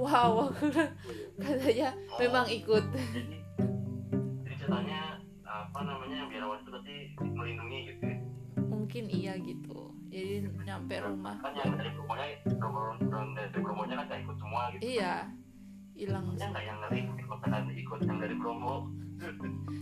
[0.00, 0.54] Wow
[1.40, 2.84] katanya memang ikut.
[3.12, 3.36] jadi
[4.46, 5.00] jadi ceritanya
[5.44, 8.18] apa namanya biarawan itu berarti melindungi gitu ya?
[8.60, 9.92] Mungkin iya gitu.
[10.10, 11.36] Jadi nyampe rumah.
[11.44, 12.26] Kan yang dari promonya
[12.58, 14.82] promo yang dari promonya kan nggak ikut semua gitu.
[14.82, 15.14] Iya
[16.00, 18.88] hilang ya nggak yang dari ikutan ikut yang dari promo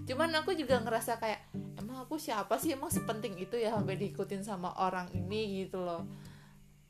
[0.09, 1.41] cuman aku juga ngerasa kayak
[1.79, 2.75] emang aku siapa sih?
[2.75, 6.05] Emang sepenting itu ya sampai diikutin sama orang ini gitu loh.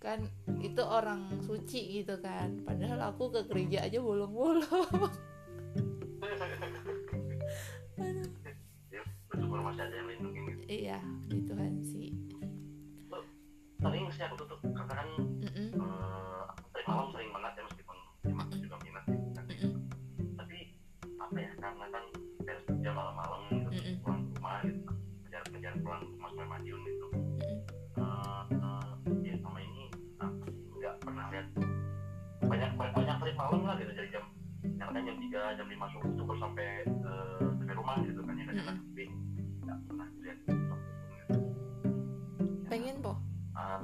[0.00, 0.24] Kan
[0.64, 2.64] itu orang suci gitu kan.
[2.64, 4.66] Padahal aku ke gereja aja bolong-bolong.
[8.94, 10.40] Ya bersyukur masih ada yang lindungi.
[10.54, 12.14] Gitu iya gitu kan sih.
[13.82, 15.42] Sering sih aku tuh kan Mm-mm.
[15.42, 15.57] eh,
[35.08, 38.66] jam 3, jam 5 subuh tuh baru sampai eh, sampai rumah gitu kan ya kadang
[38.68, 38.78] Mm-mm.
[38.92, 39.04] tapi
[39.64, 40.38] nggak pernah lihat
[42.68, 43.12] pengen po
[43.58, 43.74] Ah,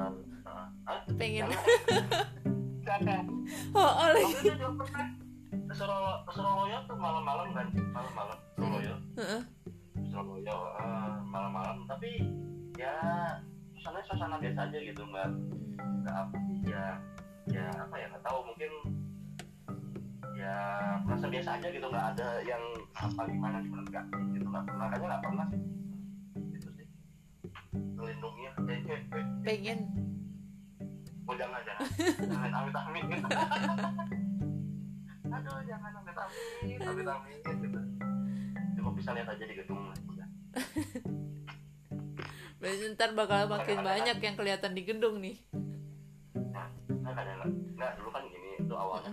[0.46, 1.50] ah, ah, pengen.
[3.74, 4.54] Oh, oh lagi.
[4.54, 5.74] Itu
[6.30, 7.66] Surabaya tuh malam-malam kan?
[7.90, 9.42] Malam-malam Surabaya Heeh.
[10.12, 11.76] Surabaya eh, malam-malam.
[11.90, 12.22] Tapi
[12.78, 12.94] ya
[13.82, 15.28] suasana suasana biasa aja gitu nggak
[16.06, 16.36] nggak apa
[16.68, 16.84] ya
[17.50, 18.38] ya apa ya nggak tahu.
[18.46, 19.03] Mungkin ya
[21.04, 22.62] merasa biasa aja gitu nggak ada yang
[22.96, 24.64] apa gimana gimana nggak gitu nggak.
[24.64, 25.46] Pernah kayaknya nggak pernah
[26.56, 26.86] gitu sih.
[27.76, 29.02] Melindungi eh, eh, eh.
[29.44, 29.80] pengen.
[31.24, 31.88] Oh jangan jangan.
[32.28, 33.26] Jangan amit amit gitu
[35.34, 37.80] aduh jangan amit amit amit amit gitu.
[38.78, 40.28] Cuma bisa lihat aja di gedung lah udah
[42.62, 45.36] berarti ntar bakal makin banyak yang kelihatan di gedung nih.
[46.54, 46.70] Nah
[47.02, 49.10] nah kadang nggak nggak dulu kan gini itu awalnya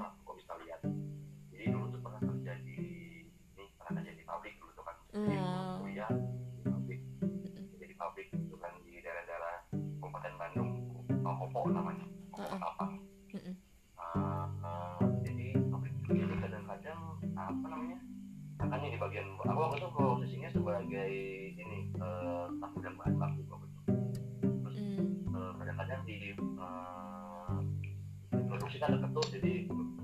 [19.02, 21.12] bagian aku waktu itu posisinya sebagai
[21.58, 22.46] ini uh,
[22.78, 23.82] gudang bahan baku waktu itu
[24.62, 25.34] terus Mm.
[25.34, 27.58] uh, kadang-kadang di uh,
[28.30, 29.54] produksi kan deket tuh jadi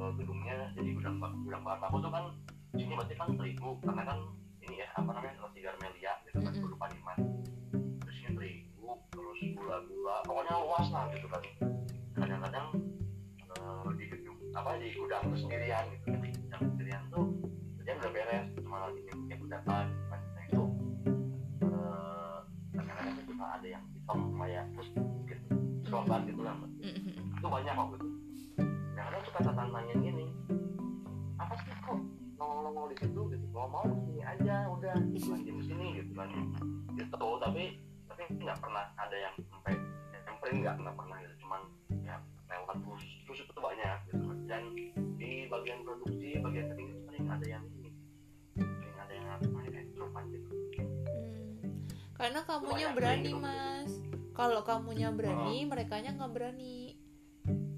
[0.01, 2.23] uh, gedungnya jadi gudang gudang bahan baku tuh kan
[2.73, 4.19] di sini berarti kan terigu karena kan
[4.65, 6.61] ini ya apa namanya roti garmelia gitu kan Mm-mm.
[6.65, 7.19] produk paniman
[8.01, 11.41] terus ini terigu terus gula-gula pokoknya luas lah gitu kan
[12.17, 12.67] kadang-kadang
[13.45, 16.16] eh, di gedung apa di gudang sendirian gitu
[18.17, 20.63] beres cuma lagi nyemplung data gitu kan nah itu
[21.61, 22.37] eh,
[22.73, 24.89] kadang-kadang suka ada yang hitam kayak terus
[25.29, 25.45] gitu
[25.85, 26.71] selobat gitu lah Mbak.
[26.81, 27.37] Mm-mm.
[27.37, 28.09] itu banyak waktu itu
[28.97, 30.25] nah kadang suka tanya gini
[31.37, 32.01] apa sih kok
[32.37, 33.21] nongol-nongol di situ?
[33.33, 33.45] Gitu.
[33.51, 36.29] Kalau mau ke sini aja udah bukan di sini gitu kan.
[36.93, 37.63] Gitu tapi
[38.07, 39.73] tapi nggak pernah ada yang sampai
[40.25, 41.35] nyamperin nggak nggak pernah gitu.
[41.45, 41.61] Cuman
[42.05, 42.15] ya
[42.47, 44.37] lewat terus terus itu banyak gitu kan.
[44.47, 44.63] Dan
[45.17, 47.63] di bagian produksi bagian itu sering ada yang
[50.27, 51.81] Hmm.
[52.17, 53.91] karena kamunya berani mas.
[54.37, 56.93] Kalau kamunya berani merekanya nggak berani.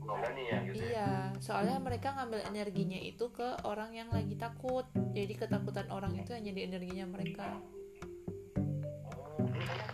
[0.03, 0.83] Nggak berani ya gitu ya?
[0.83, 4.83] Iya soalnya mereka ngambil energinya itu ke orang yang lagi takut.
[5.15, 7.47] Jadi ketakutan orang itu yang jadi energinya mereka.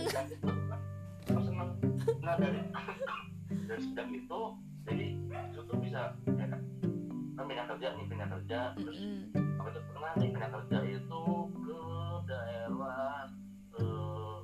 [1.32, 1.68] Oh, seneng.
[2.22, 2.60] Nah dari
[3.68, 4.40] dari sejak itu
[4.88, 5.06] jadi
[5.52, 6.60] itu tuh bisa ya kan
[7.48, 9.60] pindah kerja nih pindah kerja terus Mm-mm.
[9.60, 11.22] apa itu pernah nih pindah kerja itu
[11.52, 11.80] ke
[12.28, 13.24] daerah
[13.78, 14.38] eh,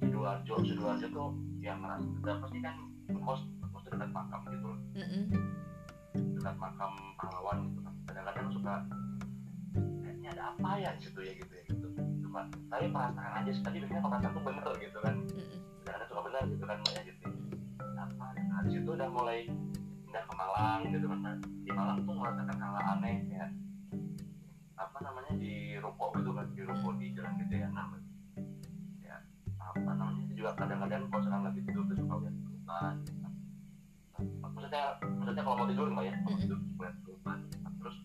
[0.00, 0.54] sidoarjo.
[0.64, 2.76] Sidoarjo tuh yang ngeras apa sih kan
[3.12, 4.66] kos kos dekat makam gitu.
[4.66, 5.22] Loh Mm-mm.
[6.38, 7.94] dekat makam pahlawan gitu kan.
[8.08, 8.74] Kadang-kadang suka
[10.00, 11.86] kayaknya ada apa ya di situ ya gitu ya gitu.
[12.24, 12.40] Cuma
[12.72, 15.14] tapi perasaan aja sih tadi biasanya perasaan tuh bener gitu kan.
[15.84, 17.12] Kadang-kadang suka bener gitu kan mbaknya gitu.
[17.13, 17.13] apa
[18.94, 19.50] di udah mulai
[20.06, 23.46] pindah ke Malang gitu kan di Malang tuh merasakan hal aneh ya.
[24.78, 28.06] Apa namanya di ruko gitu kan di ruko di jalan gitu ya namanya
[29.02, 29.18] ya
[29.58, 33.32] apa namanya itu juga kadang-kadang kalau sekarang lagi tidur tuh suka lihat perubahan gitu kan.
[34.54, 37.40] Maksudnya maksudnya kalau mau tidur mbak ya kalau tidur lihat perubahan
[37.82, 37.96] terus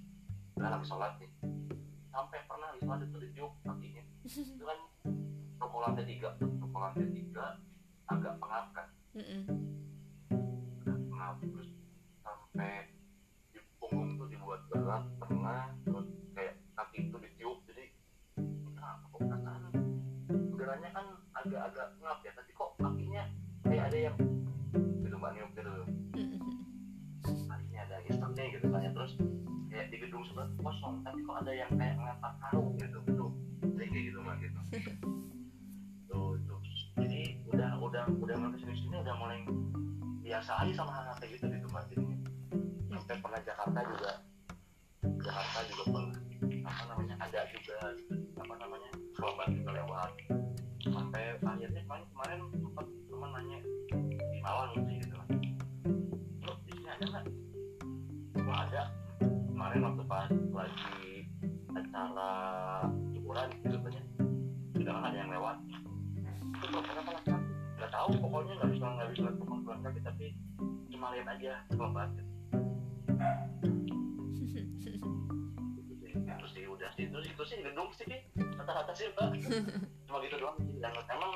[0.58, 1.32] kan habis sholat nih
[2.10, 4.04] sampai pernah habis sholat itu ditiup kakinya.
[4.58, 4.80] Itu kan
[5.62, 7.62] ruko lantai tiga ruko lantai tiga
[8.10, 8.89] agak pengap kan.
[9.13, 9.38] Terus
[12.49, 12.81] sampai
[13.53, 17.85] di punggung tuh dibuat berat tengah terus kayak kaki itu ditiup jadi
[18.73, 19.62] kenapa kok perasaan
[20.57, 21.05] udaranya kan
[21.38, 23.23] agak-agak ngap ya tapi kok kakinya
[23.69, 24.15] kayak ada yang
[25.05, 25.71] gitu mbak niup gitu.
[27.21, 29.13] Kakinya ada iseng nih gitu kan ya terus
[29.69, 32.97] kayak di gedung banget kosong tapi kok ada yang kayak ngelempar karung gitu.
[33.13, 33.31] Tuh
[33.77, 34.59] sering kayak gitu mbak gitu.
[36.09, 36.55] Tuh itu.
[36.97, 37.21] Jadi
[37.53, 39.38] udah udah udah mulai ke sini sini udah mulai
[40.25, 42.09] biasa aja sama hal kayak gitu gitu mbak jadinya
[43.10, 44.12] sampai pernah Jakarta juga.
[45.02, 46.17] Jakarta juga pernah.
[46.69, 50.12] Apa namanya ada juga gitu, apa namanya korban juga lewat.
[50.86, 53.60] Sampai akhirnya kemarin kemarin sempat teman nanya
[54.13, 55.15] di Malang gitu gitu.
[55.17, 55.28] Kan
[56.45, 57.26] lo di sini ada nggak?
[58.45, 58.84] Nggak ada.
[59.26, 61.10] Kemarin waktu pas lagi
[61.74, 62.32] acara
[63.10, 64.04] syukuran gitu kan ya
[64.78, 65.58] tidak ada yang lewat.
[66.62, 67.30] Kok kenapa laki
[67.74, 70.26] nggak tahu pokoknya nggak bisa nggak bisa perempuan kaki tapi
[70.93, 72.30] cuma lihat aja kalau banget
[76.29, 78.08] itu sih udah sih itu itu sih gedung sih
[78.55, 79.36] rata-rata sih pak
[80.08, 81.34] cuma gitu doang dan emang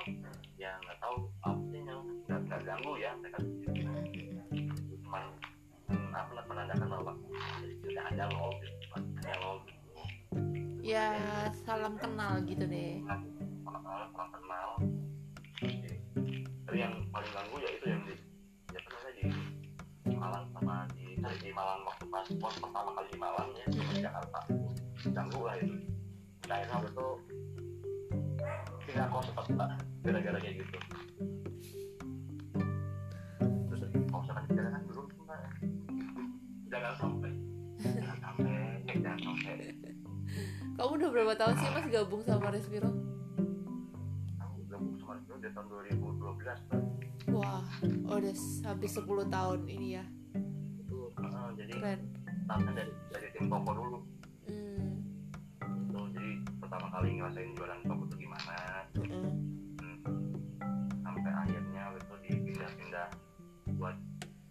[0.56, 3.40] ya nggak tahu apa sih yang nggak ganggu ya mereka
[5.04, 5.24] cuman
[5.92, 7.14] hmm, apa menandakan bahwa
[7.84, 9.82] tidak ada loh gitu ada loh gitu.
[10.84, 11.16] Ya
[11.64, 13.00] salam kenal gitu deh.
[13.08, 13.24] Orang
[14.36, 14.84] kenal
[16.74, 17.83] tapi yang paling ganggu ya itu
[21.24, 24.40] sama di Malang waktu pas pos pertama kali di Malang ya di Jakarta.
[25.08, 25.76] Ganggu lah itu.
[26.52, 27.08] Nah akhirnya waktu itu
[28.84, 29.70] pindah kos pak
[30.04, 30.78] gara-gara kayak gitu.
[33.40, 33.82] Terus
[34.12, 35.40] kos kan kita kan belum pak
[36.68, 37.32] jangan sampai.
[37.80, 38.60] Jangan sampai
[39.00, 39.56] jangan sampai.
[40.76, 42.92] Kamu udah berapa tahun sih mas gabung sama Respiro?
[44.44, 46.84] Aku gabung sama itu dari tahun 2012 pak
[47.32, 47.64] wah
[48.12, 48.36] udah
[48.68, 50.04] habis 10 tahun ini ya.
[50.04, 50.23] itu eh,
[51.58, 52.02] jadi keren
[52.44, 54.00] startnya dari dari tim Popo dulu
[54.50, 54.92] hmm.
[55.64, 58.56] itu jadi pertama kali ngerasain jualan Popo itu gimana
[58.98, 59.32] mm-mm.
[59.80, 59.98] Hmm.
[61.02, 63.08] sampai akhirnya itu dipindah-pindah
[63.80, 63.98] buat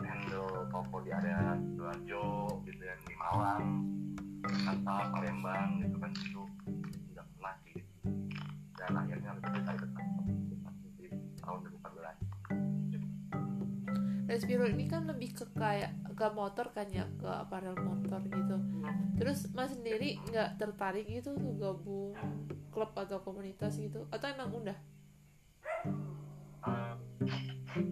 [0.02, 2.24] handle Popo di area Sidoarjo
[2.66, 3.66] gitu yang di Malang
[4.42, 6.42] Jakarta Palembang gitu kan itu
[7.14, 7.78] udah pernah sih
[8.74, 10.06] dan akhirnya itu saya tetap
[10.98, 11.06] di
[11.38, 18.20] tahun 2014 Respiro ini kan lebih ke kayak ke motor kan ya ke aparel motor
[18.24, 18.56] gitu.
[19.16, 22.14] Terus mas sendiri nggak tertarik gitu tuh gabung
[22.72, 24.78] klub atau komunitas gitu atau emang udah?
[26.62, 26.94] Eh,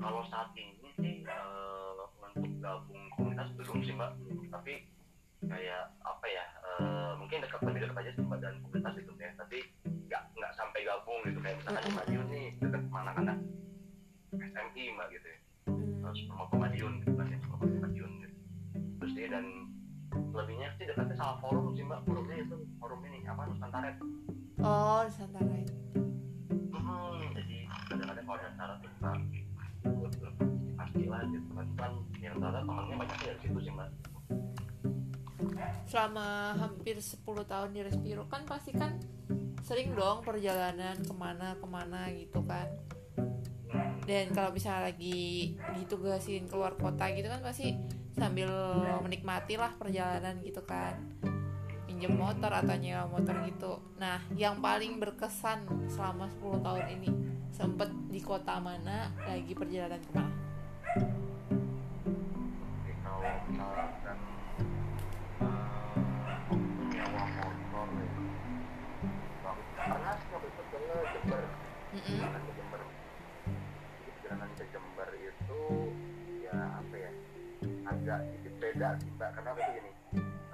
[0.01, 4.13] kalau saat ini sih eh, untuk gabung komunitas belum sih mbak.
[4.53, 4.75] Tapi
[5.41, 9.31] kayak apa ya eh, mungkin dekat lebih dekat aja mbak dan komunitas itu ya.
[9.37, 9.59] Tapi
[10.09, 11.39] nggak nggak sampai gabung gitu.
[11.41, 13.39] Kayak misalkan di Madiun nih dekat mana anak
[14.31, 15.40] SMI mbak gitu ya
[15.71, 16.03] Hmm.
[16.03, 18.13] terus promotor Madiun gitu kan ya promotor Madiun.
[18.19, 18.37] Gitu
[19.01, 19.45] terus dia dan
[20.35, 22.03] lebihnya sih dekatnya sama forum sih mbak.
[22.05, 23.91] Forumnya itu forum ini apa Nusantara?
[24.61, 25.59] Oh Nusantara.
[26.75, 27.57] Hmm, jadi
[27.87, 29.11] kadang-kadang kalau acara tuh kita
[29.87, 31.67] ikut berpartisipasi lah gitu kan.
[31.79, 33.89] Kan yang ternyata temannya banyak dari situ sih mbak.
[35.89, 39.01] Selama hampir 10 tahun di Respiro kan pasti kan
[39.65, 42.69] sering dong perjalanan ke mana ke mana gitu kan
[44.05, 47.79] dan kalau misalnya lagi ditugasin keluar kota gitu kan pasti
[48.17, 48.51] sambil
[49.01, 50.99] menikmati lah perjalanan gitu kan.
[51.87, 53.79] Pinjam motor atau nyewa motor gitu.
[54.03, 57.11] Nah yang paling berkesan selama 10 tahun ini
[57.55, 60.41] sempet di kota mana lagi perjalanan ke mana
[63.21, 64.17] kalau misalkan
[65.45, 65.93] eh,
[66.89, 67.25] nyewa
[67.69, 67.91] motor
[69.77, 70.63] pernah sih ke
[71.13, 71.43] Jember
[74.71, 75.61] Jember itu
[76.47, 77.11] ya apa ya
[77.87, 79.31] agak sedikit beda sih mbak.
[79.35, 79.91] Karena aku gini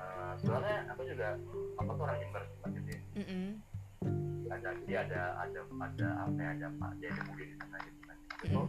[0.01, 1.29] eh, sebenarnya aku juga
[1.77, 3.01] apa tuh orang Jember mbak gitu ya.
[3.21, 3.49] Mm-mm.
[4.47, 8.17] ada jadi ada ada ada apa ya ada Pak Jaya Muda di sana gitu kan.
[8.47, 8.63] Itu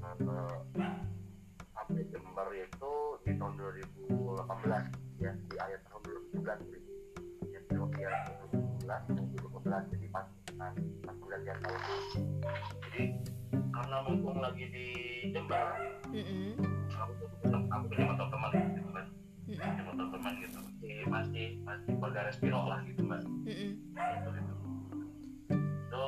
[0.00, 0.94] eh,
[1.76, 2.92] sampai Jember itu
[3.26, 6.00] di tahun 2018 ya di akhir tahun
[6.32, 6.82] 2017 sih.
[7.50, 10.74] ya di 2019 2018 jadi pas pas
[11.20, 11.80] pergantian tahun.
[12.88, 13.02] Jadi
[13.80, 14.86] karena mumpung lagi di
[15.32, 15.72] Jember.
[16.12, 16.52] Mm-mm.
[16.92, 19.06] aku tuh tetap aku punya motor teman gitu kan
[19.48, 20.58] punya motor teman gitu.
[20.60, 23.70] Masih masih masih keluarga Respiro lah gitu mbak Mm-mm.
[23.96, 24.56] itu itu
[25.88, 26.02] itu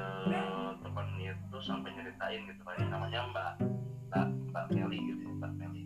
[0.00, 3.50] eh, teman itu sampai nyeritain gitu kan namanya mbak
[4.08, 5.84] mbak mbak Meli gitu mbak Meli.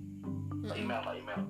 [0.62, 1.42] Mbak email mbak email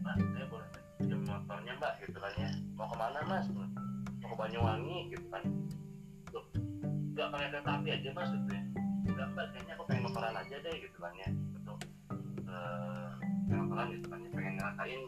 [0.00, 2.48] mbak saya boleh pinjam motornya mbak gitu kan ya.
[2.80, 3.44] Mau ke mana mas?
[4.24, 5.44] Mau ke Banyuwangi gitu kan
[7.16, 8.62] nggak pakai kereta api aja gitu ya.
[9.08, 11.78] nggak mbak kayaknya aku pengen motoran aja deh gitu kan ya untuk
[12.44, 13.10] uh,
[13.48, 15.02] motoran gitu kan ya pengen ngerasain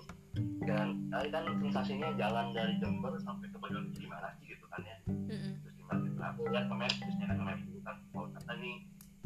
[0.65, 4.97] dan tadi kan sensasinya jalan dari Jember sampai ke Bandung gimana sih gitu kan ya
[5.05, 5.53] mm-hmm.
[5.61, 8.77] terus gimana gitu aku lihat pemain terusnya kan pemain itu kan mau kata nih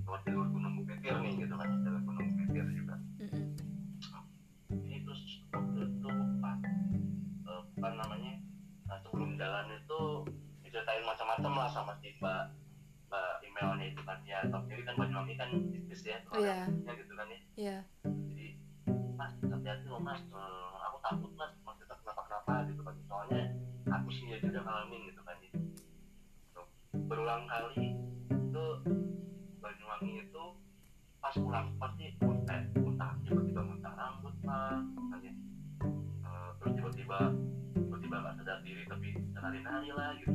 [0.02, 3.44] lewat jalur Gunung Bukitir nih gitu kan jalur Gunung Bukitir juga mm-hmm.
[5.06, 5.22] terus
[5.54, 6.10] waktu itu
[6.42, 6.58] pas
[7.46, 8.32] eh, apa namanya
[8.90, 10.00] nah, sebelum jalan itu
[10.66, 12.61] diceritain macam-macam lah sama si mbak
[13.62, 16.58] emailnya itu kan ya tapi ini kan Banyuwangi kan bisnis ya Iya.
[16.68, 17.76] ya gitu kan ya Iya.
[18.02, 18.46] jadi
[19.14, 23.42] mas hati-hati loh mas Eh, aku takut mas kita kenapa kenapa gitu kan soalnya
[23.86, 25.36] aku sendiri udah ngalamin gitu kan.
[26.52, 26.66] Tuh,
[27.06, 27.94] berulang kali
[28.26, 28.64] itu
[29.58, 30.44] Banyuwangi itu
[31.18, 35.32] pas pulang pasti muntah muntah tiba-tiba muntah rambut lah kan ya.
[36.58, 37.18] Terus tiba-tiba
[37.72, 40.34] tiba-tiba nggak sadar diri tapi nari-nari lah gitu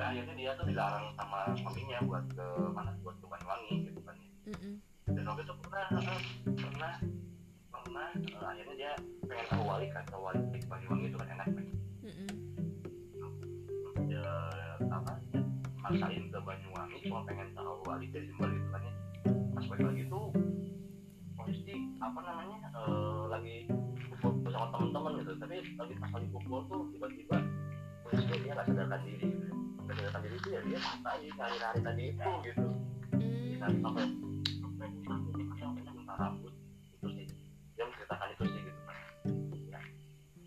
[0.00, 4.16] sampai akhirnya dia tuh dilarang sama suaminya buat ke mana buat ke Banyuwangi gitu kan
[4.16, 4.28] ya.
[4.48, 4.74] Mm-mm.
[5.12, 5.86] dan waktu itu pernah
[6.56, 6.94] pernah
[7.68, 8.92] pernah eh, akhirnya dia
[9.28, 11.66] pengen tahu wali kan tahu wali di Banyuwangi itu kan enak kan
[12.00, 12.28] Mm-mm.
[14.08, 14.24] ya
[14.88, 15.40] apa ya,
[15.84, 18.92] maksain ke Banyuwangi cuma pengen tahu wali dari Jember gitu kan ya
[19.52, 20.26] pas balik lagi tuh
[21.36, 23.56] posisi apa namanya eh, lagi
[24.16, 27.36] kumpul sama teman-teman gitu tapi lagi pas lagi kumpul tuh tiba-tiba
[28.08, 29.49] posisinya dia nggak sadarkan diri gitu
[30.00, 32.66] sadarkan diri itu ya dia tadi nari-nari tadi itu gitu.
[33.60, 34.04] Dan sampai
[34.56, 34.88] sampai
[35.60, 36.52] sampai minta rambut
[36.96, 37.26] itu sih
[37.76, 38.96] dia menceritakan itu sih gitu kan
[39.68, 39.80] ya.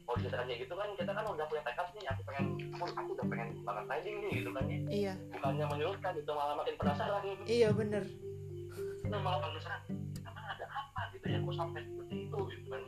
[0.10, 3.26] Kalau ceritanya gitu kan kita kan udah punya tekad nih aku pengen aku, aku udah
[3.30, 4.80] pengen banget riding nih gitu kan ya.
[4.90, 5.14] Iya.
[5.38, 7.22] bukannya menyurutkan itu malah makin penasaran.
[7.22, 8.04] Gitu Iya bener.
[9.06, 9.82] nah, malah penasaran
[10.26, 12.40] emang ada apa gitu ya kok sampai seperti itu?
[12.50, 12.84] Gitu kan.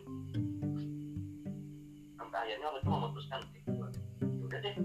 [2.17, 3.71] Sampai akhirnya itu memutuskan gitu
[4.45, 4.75] udah deh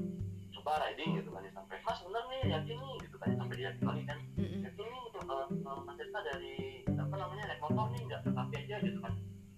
[0.70, 4.02] coba riding gitu kan sampai mas bener nih yakin nih gitu kan sampai dia lagi
[4.06, 4.18] kan.
[4.38, 5.02] Yakin nih
[5.66, 6.54] Mas Tirta dari
[6.86, 9.12] apa namanya naik motor nih nggak tetapi aja gitu kan.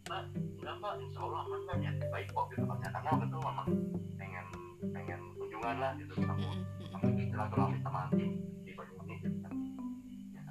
[0.09, 2.77] Mbak enggak mbak insya Allah aman kan ya baik kok gitu kan.
[2.81, 3.69] Ya karena waktu itu memang
[4.17, 4.47] pengen
[4.89, 6.65] pengen kunjungan lah gitu sama Mm-mm.
[6.97, 8.31] sama silaturahmi sama tim
[8.65, 9.53] di Banyuwangi gitu kan.
[10.33, 10.43] Ya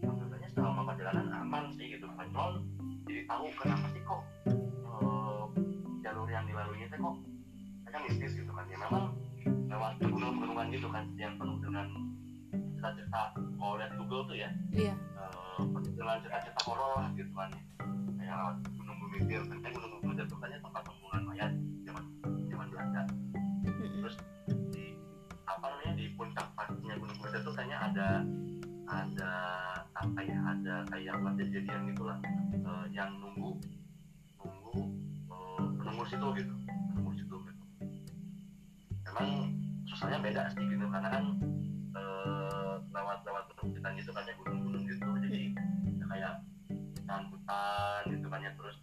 [0.00, 2.26] alhamdulillahnya selama perjalanan aman sih gitu kan.
[3.04, 5.44] Jadi tahu kenapa sih kok eh,
[6.00, 7.16] jalur yang dilaluinya teh kok
[7.84, 8.64] kan mistis gitu kan.
[8.72, 9.12] Ya memang
[9.78, 11.86] lewat pegunungan-pegunungan gitu kan yang penuh dengan
[12.50, 14.50] cerita-cerita kalau lihat Google tuh ya.
[14.74, 14.94] Iya.
[15.94, 17.50] dengan cerita-cerita horor gitu kan.
[17.54, 17.62] Ya
[18.18, 21.52] kayak lewat gunung Bumitir kan eh, gunung Bumitir itu kan tempat pembuangan mayat
[21.86, 22.04] zaman
[22.50, 23.02] zaman Belanda.
[23.62, 24.14] Terus
[24.74, 24.84] di
[25.46, 28.08] apa namanya di puncak pastinya gunung Bumitir itu kayaknya ada
[28.88, 29.32] ada
[29.94, 32.18] apa ya ada kayak kejadian gitulah.
[32.50, 33.62] Eh, yang nunggu
[34.42, 34.74] nunggu
[35.30, 36.54] eh, penunggu situ gitu
[36.90, 37.64] penunggu situ gitu.
[39.06, 39.57] Memang
[39.98, 40.86] susahnya beda sih gitu.
[40.86, 41.24] Karena kan
[41.98, 45.08] eh, lewat lewat perbukitan gitu kan ya gunung-gunung gitu.
[45.26, 45.40] Jadi
[45.98, 46.34] ya kayak
[46.70, 48.54] hutan hutan gitu kan ya.
[48.54, 48.76] Terus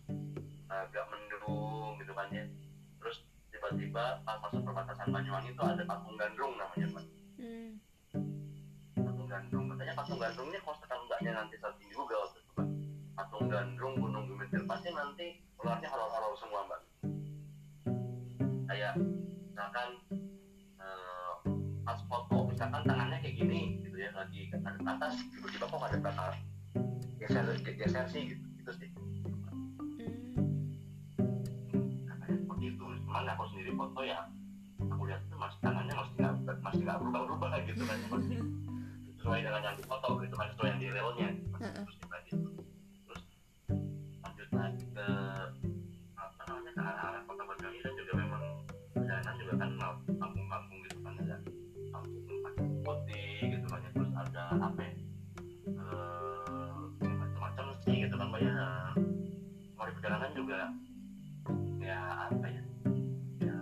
[0.67, 2.43] agak mendung gitu kan ya.
[2.99, 7.05] Terus tiba-tiba pas masuk perbatasan Banyuwangi itu ada patung gandrung namanya Pak
[7.35, 7.75] Mm.
[8.95, 9.65] patung gandrung.
[9.71, 12.63] Katanya patung gandrung ini kalau sekarang mbaknya nanti searching di Google tuh, coba
[13.11, 16.81] patung gandrung gunung Bumitir pasti nanti keluarnya horor-horor semua mbak.
[18.71, 18.95] Kayak
[19.51, 20.24] misalkan eh,
[22.55, 26.27] misalkan tangannya kayak gini gitu ya lagi ke atas tiba-tiba kok ada bakal
[27.19, 28.89] geser geser sih gitu gitu sih.
[32.07, 34.23] Katanya seperti itu cuman aku sendiri foto ya
[34.87, 38.39] aku lihat itu masih tangannya masih nggak masih nggak berubah-berubah kayak gitu kan masih
[39.19, 41.29] sesuai dengan yang difoto gitu kan sesuai yang di realnya
[41.59, 41.83] Heeh.
[41.83, 42.49] terus kita gitu.
[43.03, 43.21] Terus
[44.23, 45.07] lanjut lagi ke
[60.45, 60.69] juga
[61.81, 62.61] ya apa ya
[63.41, 63.57] ya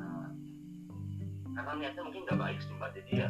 [1.55, 2.91] karena niatnya mungkin nggak baik sih mbak.
[2.91, 3.27] Jadi ya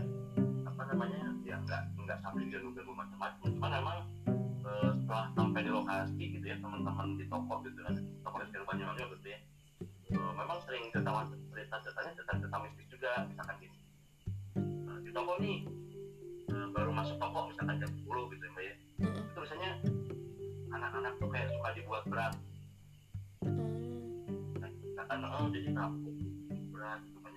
[26.93, 27.32] Thank you.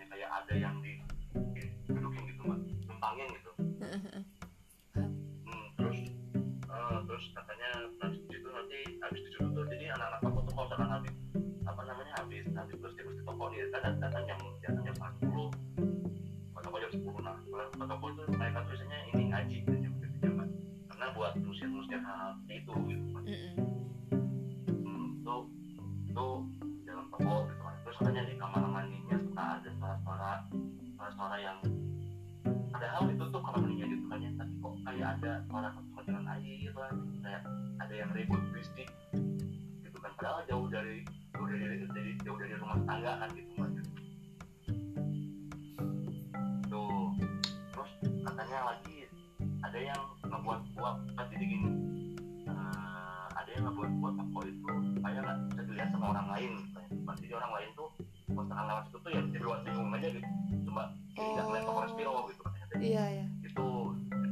[60.06, 60.82] Aja gitu cuma
[61.16, 62.42] jadi nggak ngeliat toko Respiro gitu
[62.78, 63.66] iya ya itu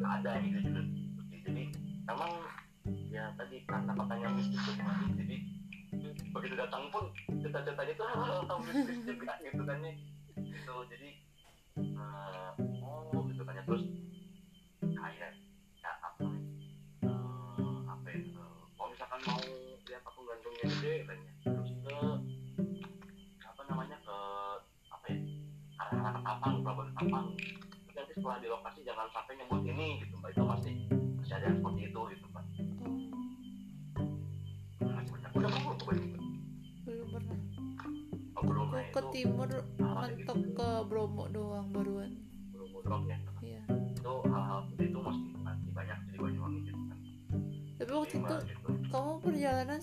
[0.04, 0.82] juga ada gitu juga.
[1.44, 1.64] Jadi
[2.12, 2.32] emang
[3.08, 5.00] ya tadi karena katanya mistis Mas.
[5.16, 5.36] jadi
[6.34, 7.04] begitu datang pun
[7.40, 9.94] cerita-ceritanya tuh hal-hal mistis juga gitu kan ya.
[10.36, 11.08] Gitu jadi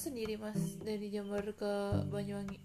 [0.02, 1.74] sendiri mas dari Jember ke
[2.10, 2.58] Banyuwangi?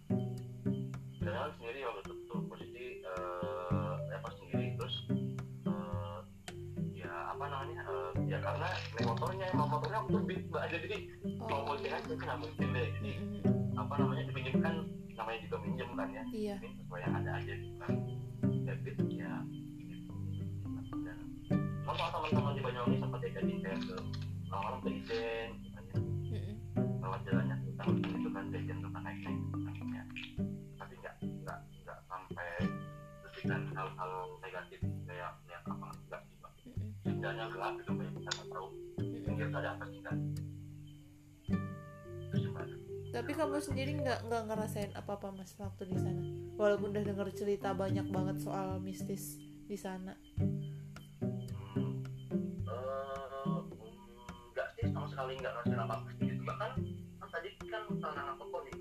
[1.20, 2.40] Jalan sendiri waktu itu tuh.
[2.48, 4.72] Posisi eh ya pas sendiri.
[4.80, 4.96] Terus
[5.68, 6.18] eh,
[6.96, 10.64] ya apa namanya eh, ya karena naik motornya emang motornya aku tuh mbak.
[10.72, 10.96] Jadi
[11.36, 12.88] mau oh posting aja nggak mungkin deh.
[12.96, 13.76] Jadi mm-mm.
[13.76, 14.74] apa namanya dipinjemkan
[15.12, 16.24] namanya juga minjem kan ya.
[16.32, 16.56] Iya.
[16.64, 17.92] Ini sesuai yang ada aja gitu kan
[18.66, 20.12] ya beat ya gitu
[21.86, 23.96] kalau teman-teman di Banyuwangi sempat diajakin kayak ke
[24.50, 25.48] malam-malam ke Ijen
[37.56, 38.68] gelap gitu kayak kita nggak tahu.
[39.00, 39.24] Mm-mm.
[39.24, 40.16] pinggir ada apa sih kan
[43.16, 46.20] tapi kamu sendiri nggak nggak ngerasain apa apa mas waktu di sana?
[46.60, 50.12] Walaupun udah denger cerita banyak banget soal mistis di sana.
[51.72, 52.04] Hmm,
[52.68, 53.60] eh,
[54.52, 56.72] enggak sih sama sekali enggak ngerasain apa apa gitu bahkan
[57.16, 58.76] kan tadi kan tanah kok nih?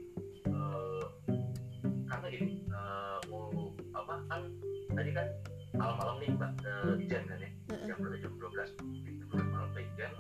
[0.51, 1.05] Eh,
[2.11, 4.41] karena gini eh, mau apa kan
[4.99, 5.27] tadi kan
[5.79, 6.73] malam-malam nih mbak ke
[7.07, 7.54] Ijen kan ya.
[7.65, 8.17] Jam berapa?
[8.21, 10.11] Jam 12 jam 12 malam ke Ijen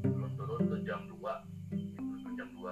[0.00, 2.64] turun turun tuh jam 2 turun tuh jam 2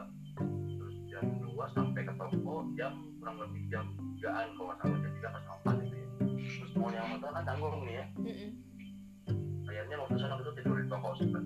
[0.81, 3.85] terus jam 2 sampai ke toko jam kurang lebih jam
[4.21, 6.07] 3an kalau nggak salah jam 3 atau 4 gitu ya.
[6.45, 8.07] Terus mau yang motor kan tanggung nih ya.
[9.69, 11.29] Akhirnya waktu sana itu tidur di toko sih.
[11.29, 11.43] Mm.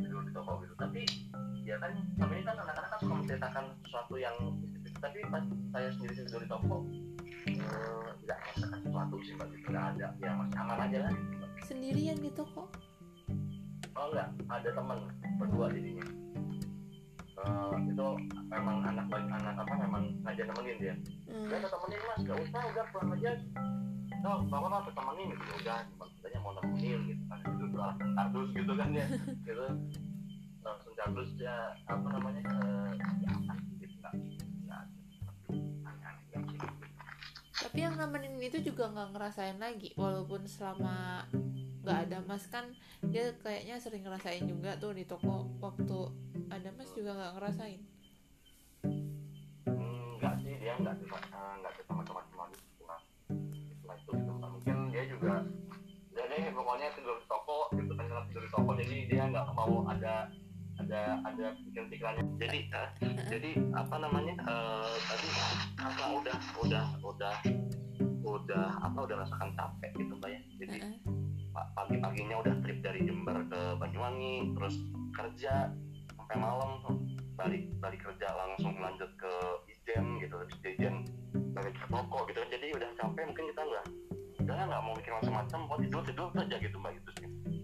[0.00, 0.74] tidur di toko gitu.
[0.80, 1.04] Tapi
[1.68, 4.36] ya kan kami ini kan anak-anak kan suka menceritakan sesuatu yang
[4.98, 5.44] tapi pas
[5.76, 6.88] saya sendiri tidur di toko
[7.60, 9.48] eh, nggak merasakan sesuatu sih mbak.
[9.54, 11.12] Gitu nggak ada ya masih aman aja lah.
[11.12, 12.70] Gitu, sendirian di toko
[13.98, 14.98] oh enggak ada teman
[15.42, 16.06] berdua jadinya.
[17.38, 18.08] Eh, itu
[18.50, 20.94] memang anak baik anak apa memang ngajak nemenin dia.
[21.30, 21.46] Mm.
[21.46, 22.18] udah ada temenin mas.
[22.26, 23.32] Gak usah udah pulang aja.
[24.22, 25.42] No bapak apa temenin gitu.
[25.62, 27.38] Udah cuma katanya mau nemenin gitu kan.
[27.42, 29.06] Itu tuh alasan kardus gitu kan ya.
[29.46, 29.66] Gitu.
[30.66, 31.56] Langsung kardus ya
[31.86, 32.90] apa namanya eh,
[33.22, 33.32] ya
[33.78, 33.96] gitu
[37.78, 41.22] tapi yang nemenin itu juga nggak ngerasain lagi walaupun selama
[41.86, 42.74] nggak ada mas kan
[43.06, 46.10] dia kayaknya sering ngerasain juga tuh di toko waktu
[46.50, 47.78] ada mas juga nggak ngerasain.
[49.70, 53.00] Hmm, nggak sih dia nggak cuma eh, nggak cerita macam-macam lagi setelah
[53.46, 54.32] setelah itu gitu.
[54.42, 55.34] Mungkin dia juga
[56.18, 60.26] deh pokoknya tidur di toko gitu kan tidur di toko jadi dia nggak mau ada
[60.88, 62.88] ada ada pikiran-pikirannya jadi eh,
[63.28, 65.28] jadi apa namanya eh, tadi
[65.76, 67.34] karena udah udah udah
[68.24, 70.40] udah apa udah rasakan capek gitu mbak ya.
[70.64, 70.78] Jadi
[71.52, 74.80] pagi-paginya udah trip dari Jember ke Banyuwangi terus
[75.12, 75.68] kerja
[76.16, 76.96] sampai malam tuh.
[77.36, 79.32] Balik balik kerja langsung lanjut ke
[79.68, 81.04] Ijen gitu di Ijen
[81.52, 82.40] balik ke toko gitu.
[82.48, 83.84] Jadi udah capek mungkin kita udah
[84.40, 87.57] udah nggak mau mikir macam-macam mau tidur tidur aja gitu mbak gitu sih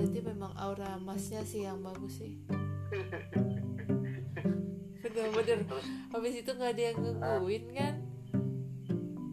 [0.00, 2.40] berarti memang aura masnya sih yang bagus sih.
[5.04, 5.86] Bener-bener terus?
[6.08, 7.94] Habis itu nggak ada yang ngegangguin kan?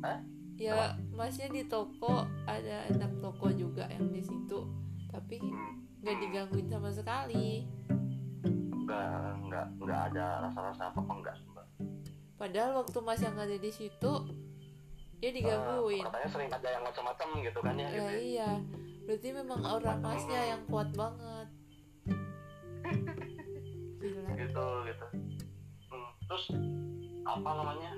[0.03, 0.19] Hah?
[0.59, 4.67] ya masnya di toko ada anak toko juga yang di situ.
[5.07, 5.39] Tapi
[6.03, 7.63] nggak digangguin sama sekali.
[8.83, 9.07] Nggak
[9.47, 11.67] nggak nggak ada rasa-rasa apa apa enggak mbak.
[12.35, 14.11] Padahal waktu mas yang ada di situ
[15.23, 16.03] dia digangguin.
[16.03, 18.19] Eh, katanya sering ada yang macam-macam gitu kan ya ya gitu ya.
[18.19, 18.51] iya
[19.07, 21.47] berarti memang aura masnya yang kuat banget.
[24.03, 24.35] Gitu Gila.
[24.35, 25.05] gitu gitu.
[25.87, 26.45] Hmm, terus
[27.23, 27.91] apa namanya?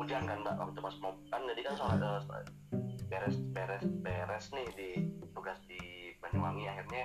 [0.00, 2.10] Hujan kan mbak waktu pas mau kan jadi kan soal eh, ada
[3.12, 4.88] beres beres beres nih di
[5.36, 6.64] tugas di Banyuwangi.
[6.64, 7.04] Akhirnya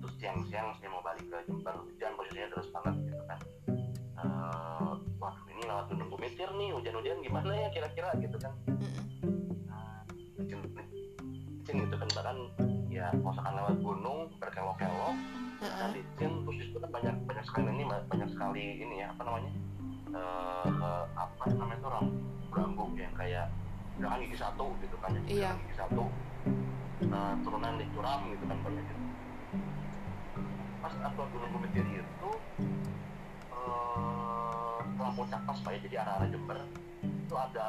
[0.00, 1.76] terus siang-siang saya mau balik ke Jember.
[1.76, 3.40] Hujan posisinya terus banget gitu kan.
[4.18, 4.96] Uh,
[5.52, 8.54] ini lewat gunung mitir nih hujan-hujan gimana ya kira-kira gitu kan.
[9.70, 10.02] Nah,
[11.84, 12.08] gitu kan.
[12.14, 12.36] Bahkan
[12.88, 15.14] ya misalkan lewat gunung berkelok-kelok.
[15.58, 19.22] Nah licin terus di situ kan banyak banyak sekali ini banyak sekali ini ya apa
[19.26, 19.52] namanya
[20.08, 22.06] eh eh, apa namanya tuh ram
[22.48, 23.50] rambu yang kayak
[23.98, 25.50] misalkan gigi satu gitu kan ya Iya.
[25.66, 26.04] gigi satu.
[26.98, 29.02] Eh, turunan di curam gitu kan banyak gitu.
[30.78, 32.30] Pas aku gunung bukit Diri itu
[33.50, 36.58] eh setelah puncak pas pak ya jadi arah arah Jember
[37.02, 37.66] itu ada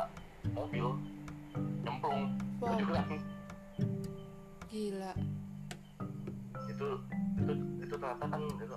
[0.54, 0.86] mobil
[1.84, 2.22] nyemplung.
[2.60, 2.76] Wow.
[2.76, 3.08] ke jurang
[4.70, 5.12] gila.
[6.70, 6.88] Itu
[7.40, 7.52] itu
[7.82, 8.76] itu ternyata kan itu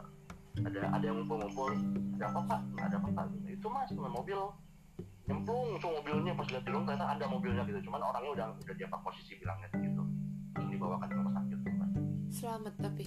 [0.62, 1.70] ada ada yang ngumpul-ngumpul
[2.16, 2.60] ada apa pak?
[2.76, 3.24] Nggak ada apa pak.
[3.48, 4.40] Itu mas cuma mobil.
[5.22, 7.78] Nyemplung tuh mobilnya pas lihat turun ternyata ada mobilnya gitu.
[7.86, 10.02] Cuman orangnya udah udah di posisi bilangnya gitu.
[10.52, 11.90] Terus dibawakan ke rumah sakit tuh Mbak.
[12.32, 13.04] selamat tapi.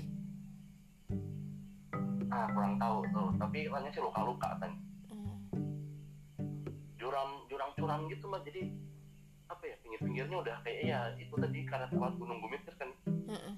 [2.31, 3.29] Ah kurang tahu tuh.
[3.35, 4.71] Tapi katanya sih luka-luka kan
[5.05, 5.37] Mm.
[6.97, 8.73] jurang jurang curam gitu mbak jadi
[9.45, 12.89] apa ya pinggir-pinggirnya udah kayak ya itu tadi karena lewat gunung bumit kan.
[13.07, 13.53] Mm-mm.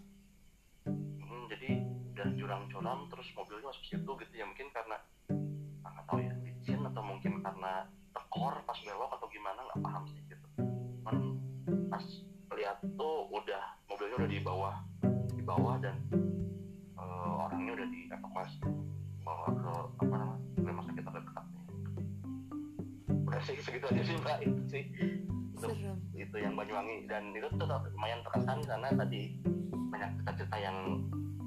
[0.88, 1.70] Hmm, jadi
[2.18, 4.98] udah jurang curam terus mobilnya masuk situ gitu ya mungkin karena
[5.86, 10.04] ah, nggak tahu ya licin atau mungkin karena tekor pas belok atau gimana nggak paham
[10.10, 10.48] sih gitu.
[11.04, 11.16] Cuman
[11.88, 12.06] pas
[12.58, 14.76] lihat tuh udah mobilnya udah di bawah
[15.38, 15.96] di bawah dan
[16.98, 18.60] eh, orangnya udah dievakuasi
[19.22, 19.72] bawa ke
[20.02, 21.46] apa namanya rumah sakit terdekat
[23.28, 24.84] udah sih segitu aja sih mbak itu sih
[25.58, 25.98] Untuk serem.
[26.14, 27.10] Itu yang Banyuwangi.
[27.10, 29.22] Dan itu tetap lumayan terkesan karena tadi
[29.90, 30.78] banyak cerita-cerita yang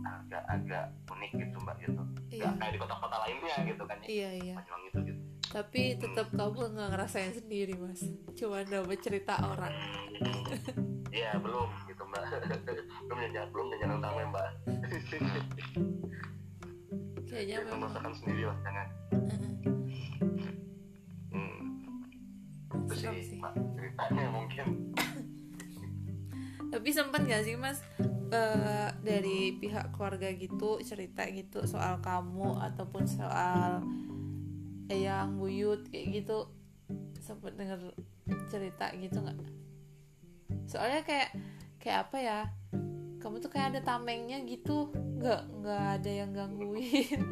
[0.00, 2.02] agak-agak unik gitu mbak gitu.
[2.34, 2.42] Iya.
[2.50, 4.54] Nggak kayak di kota-kota lainnya gitu kan ya iya iya.
[4.58, 5.20] Banyuwangi itu gitu.
[5.50, 8.02] Tapi tetap kamu nggak ngerasain sendiri mas.
[8.34, 9.74] Cuma dapat cerita orang.
[11.10, 12.22] Iya belum gitu mbak.
[13.10, 14.48] Belum jalan belum jalan sama mbak.
[17.30, 18.86] Kayaknya Jangan memang sendiri lah jangan.
[19.14, 19.79] Hmm.
[22.90, 23.26] Itu serem sih.
[23.30, 24.66] Sih mbak ceritanya mungkin.
[26.70, 27.82] Tapi sempat gak sih mas
[28.30, 33.82] eh, dari pihak keluarga gitu cerita gitu soal kamu ataupun soal
[34.90, 36.50] eyang buyut kayak gitu
[37.22, 37.94] sempat denger
[38.50, 39.38] cerita gitu nggak?
[40.66, 41.30] Soalnya kayak
[41.78, 42.40] kayak apa ya
[43.22, 47.22] kamu tuh kayak ada tamengnya gitu nggak nggak ada yang gangguin.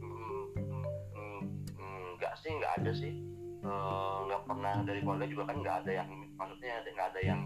[0.00, 1.44] Hmm, hmm,
[1.76, 3.27] hmm, nggak sih nggak ada sih
[3.68, 6.08] Eh, nggak pernah dari keluarga juga kan nggak ada yang
[6.40, 7.40] maksudnya ada- nggak ada yang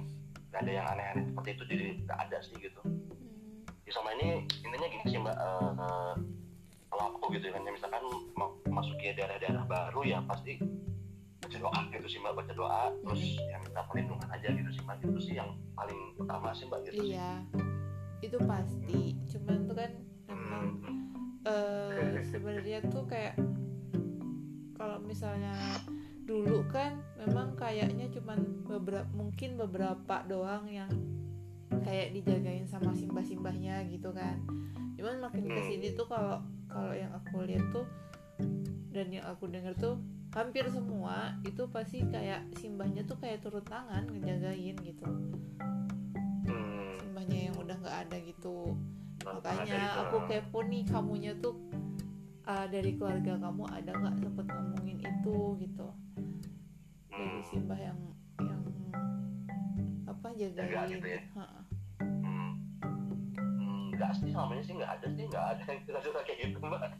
[0.52, 1.24] nggak ada yang aneh-aneh.
[1.32, 2.80] Seperti itu jadi nggak ada sih gitu.
[2.86, 5.34] Hmm, ya, sama ini intinya gini sih mbak.
[5.34, 6.14] Eh, eh,
[6.86, 8.04] kalau aku gitu kan ya misalkan
[8.38, 10.60] mau masuki daerah-daerah baru ya pasti
[11.42, 12.32] baca doa gitu sih mbak.
[12.38, 14.96] Baca doa terus ya minta perlindungan aja gitu sih mbak.
[15.02, 17.18] Itu sih yang paling utama sih mbak gitu sih.
[17.18, 17.30] Iya.
[18.22, 19.18] Itu pasti.
[19.26, 19.90] Cuman tuh kan
[20.30, 20.66] memang
[21.42, 23.34] Hmm, eh sebenarnya tuh kayak
[24.78, 25.50] kalau misalnya
[26.32, 30.88] dulu kan memang kayaknya cuman beberapa mungkin beberapa doang yang
[31.84, 34.40] kayak dijagain sama simbah-simbahnya gitu kan.
[34.96, 36.40] Cuman makin ke sini tuh kalau
[36.72, 37.84] kalau yang aku lihat tuh
[38.96, 40.00] dan yang aku dengar tuh
[40.32, 45.04] hampir semua itu pasti kayak simbahnya tuh kayak turun tangan ngejagain gitu.
[46.48, 48.72] Hmm, simbahnya yang udah nggak ada gitu.
[49.20, 50.00] Makanya gitu.
[50.00, 51.60] aku kepo nih kamunya tuh
[52.44, 55.88] uh, dari keluarga kamu ada nggak sempet ngomongin itu gitu?
[57.08, 57.98] Dari Hmm, simbah yang
[58.40, 58.62] yang
[60.04, 61.22] apa Jaga jagain gitu ya?
[62.00, 62.50] Hmm,
[63.58, 66.58] hmm, nggak sih selama ini sih nggak ada sih nggak ada yang cerita kayak gitu
[66.58, 66.82] mbak.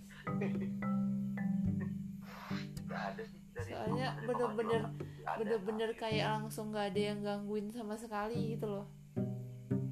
[2.83, 4.93] Nggak ada sih dari Soalnya bener-bener-
[5.33, 8.87] bener-bener kayak langsung nggak ada yang gangguin sama sekali gitu loh.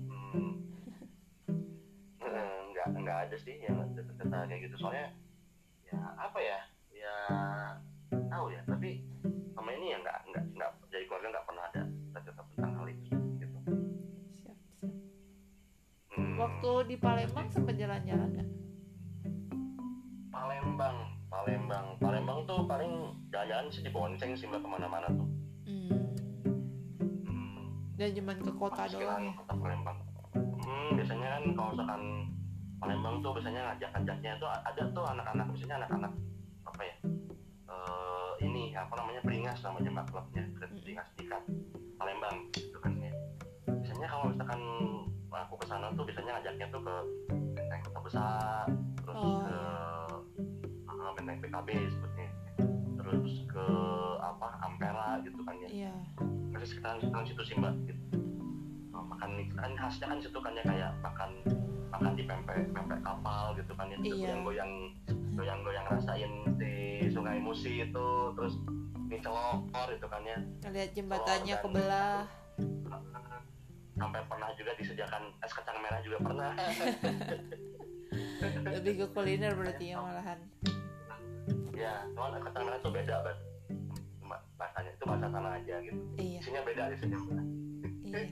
[0.05, 0.61] Hmm.
[2.21, 4.77] Eh, nggak nggak ada sih yang cerita kayak gitu.
[4.77, 5.17] Soalnya
[5.91, 6.59] ya apa ya?
[6.95, 7.15] Ya
[8.11, 9.03] tahu ya tapi
[9.55, 11.83] sama ini ya nggak nggak nggak dari keluarga nggak pernah ada
[12.23, 13.59] cerita tentang hal itu gitu.
[14.43, 14.93] Siap siap.
[16.15, 18.49] Hmm, waktu di Palembang sempet jalan-jalan nggak?
[20.31, 20.99] Palembang
[21.31, 21.87] Palembang.
[22.03, 22.93] Palembang tuh paling
[23.31, 25.29] jalan-jalan sih di Bonceng sih mbak ke mana-mana tuh.
[25.71, 25.91] Hmm.
[27.25, 27.63] hmm,
[27.95, 29.25] dan cuman ke kota pas doang.
[29.31, 29.99] ya kota Palembang.
[30.35, 32.03] Hmm, biasanya kan kalau misalkan
[32.81, 36.13] Palembang tuh biasanya ngajak-ngajaknya tuh ada tuh anak-anak biasanya anak-anak
[36.65, 36.95] apa ya
[37.71, 41.43] eh ini apa namanya beringas namanya mbak klubnya beringas ikan
[42.01, 43.13] Palembang gitu kan ya.
[43.69, 44.61] Biasanya kalau misalkan
[45.31, 46.95] aku ke sana tuh biasanya ngajaknya tuh ke
[47.57, 48.65] benteng kota besar
[49.05, 49.57] terus Oh, ke
[50.89, 52.25] ah, benteng PKB seperti
[52.97, 53.67] terus ke
[54.21, 55.69] apa Ampera gitu kan ya.
[55.69, 55.95] Iya.
[56.57, 58.20] Masih sekitaran sekitaran situ sih mbak gitu.
[59.21, 61.31] Makan kan khasnya kan situ kan ya kayak makan
[61.93, 64.33] makan di pempek pempek kapal gitu kan ya Iya.
[64.33, 64.73] goyang goyang
[65.37, 66.73] goyang-goyang rasain si
[67.13, 68.57] sungai Musi itu terus
[69.13, 70.39] di celokor itu kan ya.
[70.65, 72.21] Ngeliat jembatannya dan- kebelah.
[73.93, 76.53] Sampai pernah juga disediakan es kacang merah juga pernah.
[78.73, 80.41] Lebih ke kuliner berarti ya malahan.
[81.77, 83.39] Ya cuman es kacang merah tuh beda banget
[84.57, 86.01] bahasanya itu bahasa sana aja gitu.
[86.17, 86.41] Iya.
[86.41, 87.19] Isinya beda isinya
[88.01, 88.25] iya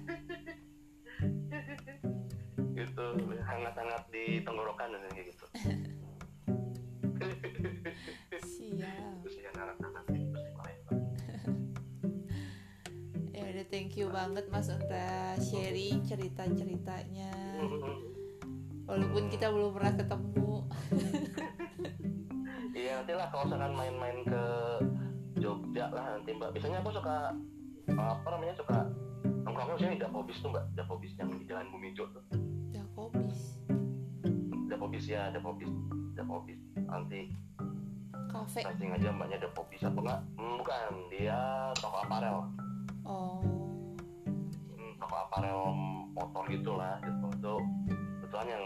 [2.79, 3.07] gitu
[3.43, 5.45] hangat-hangat di tenggorokan dan kayak gitu.
[8.39, 9.19] Siap
[10.55, 10.79] paling
[13.35, 17.31] ya udah thank you banget mas udah sharing cerita ceritanya
[18.87, 20.53] walaupun kita belum pernah ketemu.
[22.79, 24.45] Iya nanti lah kalau misalkan main-main ke
[25.43, 26.55] Jogja lah nanti mbak.
[26.55, 27.35] Biasanya aku suka
[27.91, 28.87] apa namanya suka
[29.59, 30.65] nongkrongnya sini Dapobis tuh mbak.
[30.73, 32.23] Dapobis yang di Jalan Bumijo tuh.
[32.71, 33.59] Jakobis
[34.69, 35.71] Dapobis ya Dapobis.
[36.15, 36.61] Dapobis.
[36.79, 37.21] Nanti
[38.29, 40.21] cafe searching aja mbaknya Dapobis atau enggak?
[40.37, 41.39] Hmm, bukan dia
[41.75, 42.39] toko aparel.
[43.03, 43.43] oh
[44.71, 45.61] Hmm, toko aparel
[46.13, 47.27] motor gitulah gitu.
[47.35, 47.55] Itu
[48.21, 48.65] kebetulan yang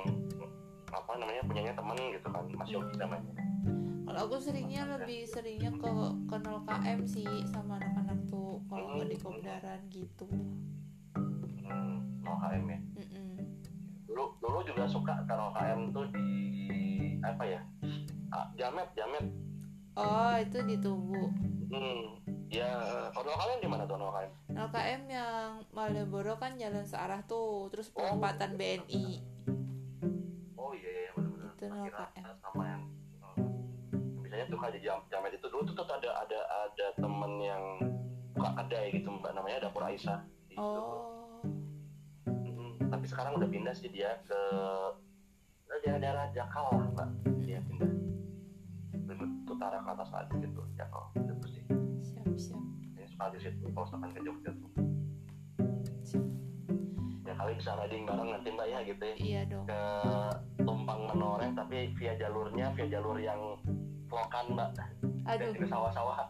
[0.93, 3.33] apa namanya punyanya temen gitu kan Mas Yogi namanya.
[4.05, 5.89] kalau aku seringnya lebih seringnya ke
[6.29, 10.82] ke 0 km sih sama anak-anak tuh kalau nggak di Kopdaran gitu Hmm, 0
[12.23, 12.81] km ya.
[13.03, 13.31] Mm-mm.
[14.07, 16.29] dulu dulu juga suka kalau KM tuh di
[17.23, 17.61] apa ya
[18.35, 19.25] ah, jamet jamet.
[19.97, 21.29] Oh itu di Tugu.
[21.73, 22.69] Hmm ya
[23.17, 27.89] kalau kalian di mana tuh KM 0 km yang Malioboro kan jalan searah tuh terus
[27.89, 29.25] perempatan BNI
[30.61, 31.53] oh iya iya benar-benar.
[31.57, 32.25] Itu 0 KM.
[32.45, 32.83] sama yang
[33.25, 35.47] hmm, biasanya tuh kayak di jam jamet itu.
[35.49, 37.65] Dulu tuh, tuh ada ada ada temen yang
[38.37, 39.33] buka kedai gitu mbak.
[39.33, 40.21] Namanya dapur Aisyah.
[40.53, 40.61] Di situ.
[40.61, 41.32] oh
[42.93, 44.41] tapi sekarang udah pindah sih dia ke
[45.81, 47.09] daerah-daerah Jakal lah mbak
[47.41, 47.89] dia pindah.
[49.09, 51.65] Lebih utara ke atas lagi gitu Jakal itu sih.
[52.05, 52.61] Siap siap.
[53.01, 54.71] Yang suka di situ kalau misalkan ke Jogja tuh.
[56.05, 56.25] Siap.
[57.25, 59.15] Ya kali bisa riding bareng nanti mbak ya gitu ya.
[59.17, 59.65] Iya dong.
[59.65, 59.83] Ke
[60.61, 63.41] Tumpang Menoreh tapi via jalurnya via jalur yang
[64.13, 64.77] lokan mbak.
[65.33, 65.57] Aduh.
[65.57, 66.29] Ke sawah-sawah.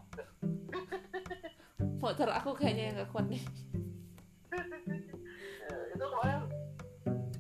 [1.98, 3.42] Motor aku kayaknya yang gak kuat nih.
[5.94, 6.50] Itu kemarin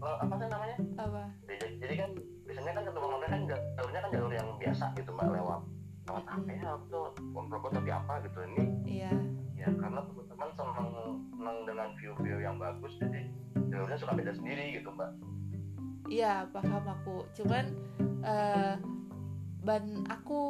[0.02, 0.76] apa sih namanya?
[0.98, 1.22] Apa?
[1.46, 2.10] Jadi, jadi kan
[2.52, 5.60] biasanya kan ke Tumpang Menoreh kan jalurnya kan jalur yang biasa gitu mbak lewat
[6.04, 9.12] lewat apa ya tuh Ponorogo tapi apa gitu ini iya.
[9.56, 10.90] Ya karena teman-teman seneng
[11.30, 13.30] seneng dengan view-view yang bagus jadi
[13.70, 15.10] jalurnya suka beda sendiri gitu mbak.
[16.10, 17.24] Iya paham aku.
[17.38, 17.64] Cuman
[18.26, 18.74] eh,
[19.62, 20.42] ban aku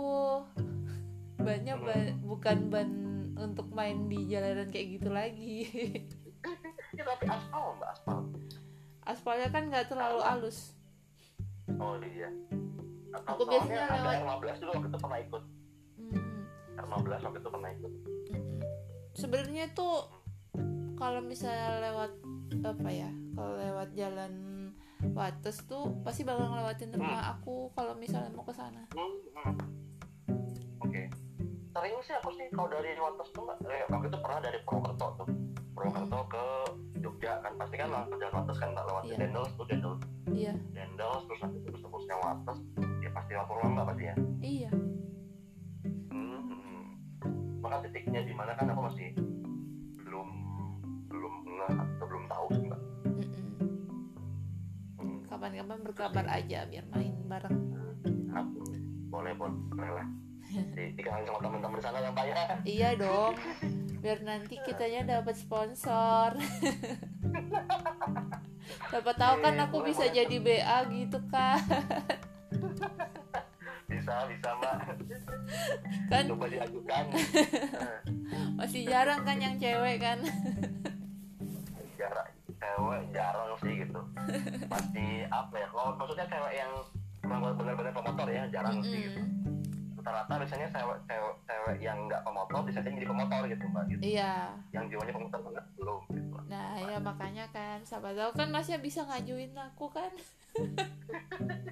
[1.46, 2.90] bannya ban, bukan ban
[3.36, 5.57] untuk main di jalanan kayak gitu lagi.
[6.92, 8.20] Ya tapi aspal mbak aspal
[9.05, 10.74] aspalnya kan nggak terlalu halus.
[11.74, 12.30] Oh iya.
[13.12, 15.42] Atau Aku biasanya lewat- R15 dulu waktu itu pernah ikut.
[15.94, 16.40] Hmm,
[16.76, 17.92] R15 waktu itu pernah ikut.
[18.28, 18.59] Mm-mm.
[19.12, 20.09] sebenarnya tuh
[20.94, 22.12] kalau misalnya lewat
[22.62, 24.32] apa ya kalau lewat jalan
[25.03, 28.86] Wates tuh pasti bakal ngelewatin rumah aku kalau misalnya mau ke sana.
[28.88, 29.55] Hmm, hmm.
[30.80, 31.03] oke.
[31.68, 35.28] Sering sih aku sih kalau dari Wates tuh eh, waktu itu pernah dari Purwokerto tuh
[35.83, 36.45] Purwokerto ke
[37.03, 39.16] Jogja kan pasti kan lewat jalan Wates kan mbak lewat Iya.
[39.18, 42.59] Dendels tuh Dendels iya Dendels terus nanti terus tembusnya Wates
[43.03, 44.70] ya pasti lewat mbak pasti ya iya
[46.12, 46.95] Hmm.
[47.59, 49.11] Maka titiknya di mana kan aku masih
[49.99, 50.28] belum
[51.11, 52.80] belum nggak atau belum tahu sih mbak.
[55.03, 55.18] Hmm.
[55.26, 57.59] kapan-kapan berkabar aja biar main bareng
[59.11, 60.07] boleh boleh lah.
[60.53, 62.34] Di, dikenalin sama teman-teman di sana ya mbak ya.
[62.64, 63.34] iya dong
[63.98, 66.36] biar nanti kitanya dapat sponsor
[68.88, 70.14] Siapa tahu kan aku boleh, bisa boleh.
[70.14, 71.59] jadi BA gitu kan
[73.84, 74.76] Bisa bisa mbak.
[76.09, 77.05] kan Coba diajukan.
[78.55, 80.18] Masih jarang kan yang cewek kan
[81.94, 84.00] Jarak cewek jarang sih gitu.
[84.66, 85.66] Pasti apa ya?
[85.68, 86.72] Kalau maksudnya cewek yang
[87.22, 89.20] memang benar-benar pemotor ya jarang sih gitu.
[90.03, 93.84] Rata-rata biasanya cewek cewek, cewek yang nggak pemotor bisa jadi pemotor gitu mbak.
[93.86, 94.03] Gitu.
[94.03, 94.50] iya.
[94.74, 96.36] Yang jiwanya pemotor banget belum gitu.
[96.50, 100.11] nah ya makanya kan siapa tahu kan masnya bisa ngajuin aku kan.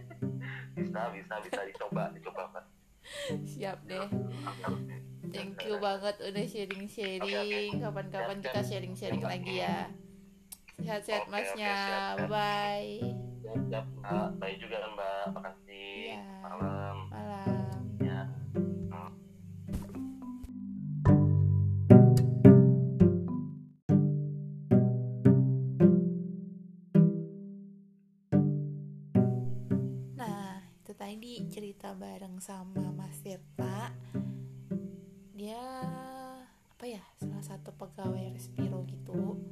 [0.70, 2.64] Bisa bisa bisa dicoba dicoba mbak.
[3.44, 4.08] Siap deh.
[5.34, 9.90] Thank you banget udah sharing sharing kapan-kapan kita sharing sharing lagi ya.
[10.80, 11.74] Sehat-sehat oke, masnya.
[11.74, 12.16] siap.
[12.16, 12.94] bye bye
[13.70, 14.28] siap mbak.
[14.38, 15.24] Baik juga mbak.
[15.34, 16.16] Makasih.
[16.16, 16.22] Iya.
[16.40, 16.96] malam.
[17.10, 17.59] Malam
[31.90, 33.90] cerita bareng sama Mas Tirta
[35.34, 35.58] dia
[36.70, 39.42] apa ya salah satu pegawai Respiro gitu.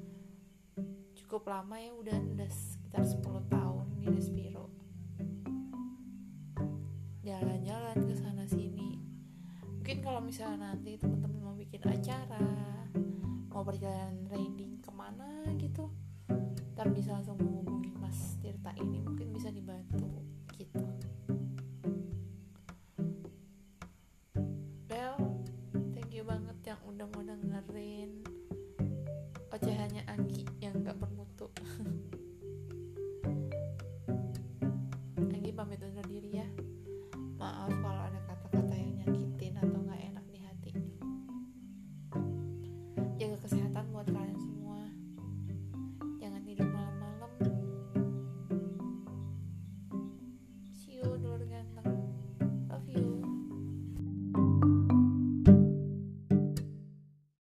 [1.18, 4.70] Cukup lama ya udah udah sekitar 10 tahun di Respiro.
[7.26, 9.03] Jalan-jalan ke sana sini.
[9.82, 12.39] Mungkin kalau misalnya nanti teman-teman mau bikin acara
[13.51, 15.91] mau perjalanan riding ke mana gitu
[16.78, 18.99] ntar bisa langsung menghubungi Mas Tirta ini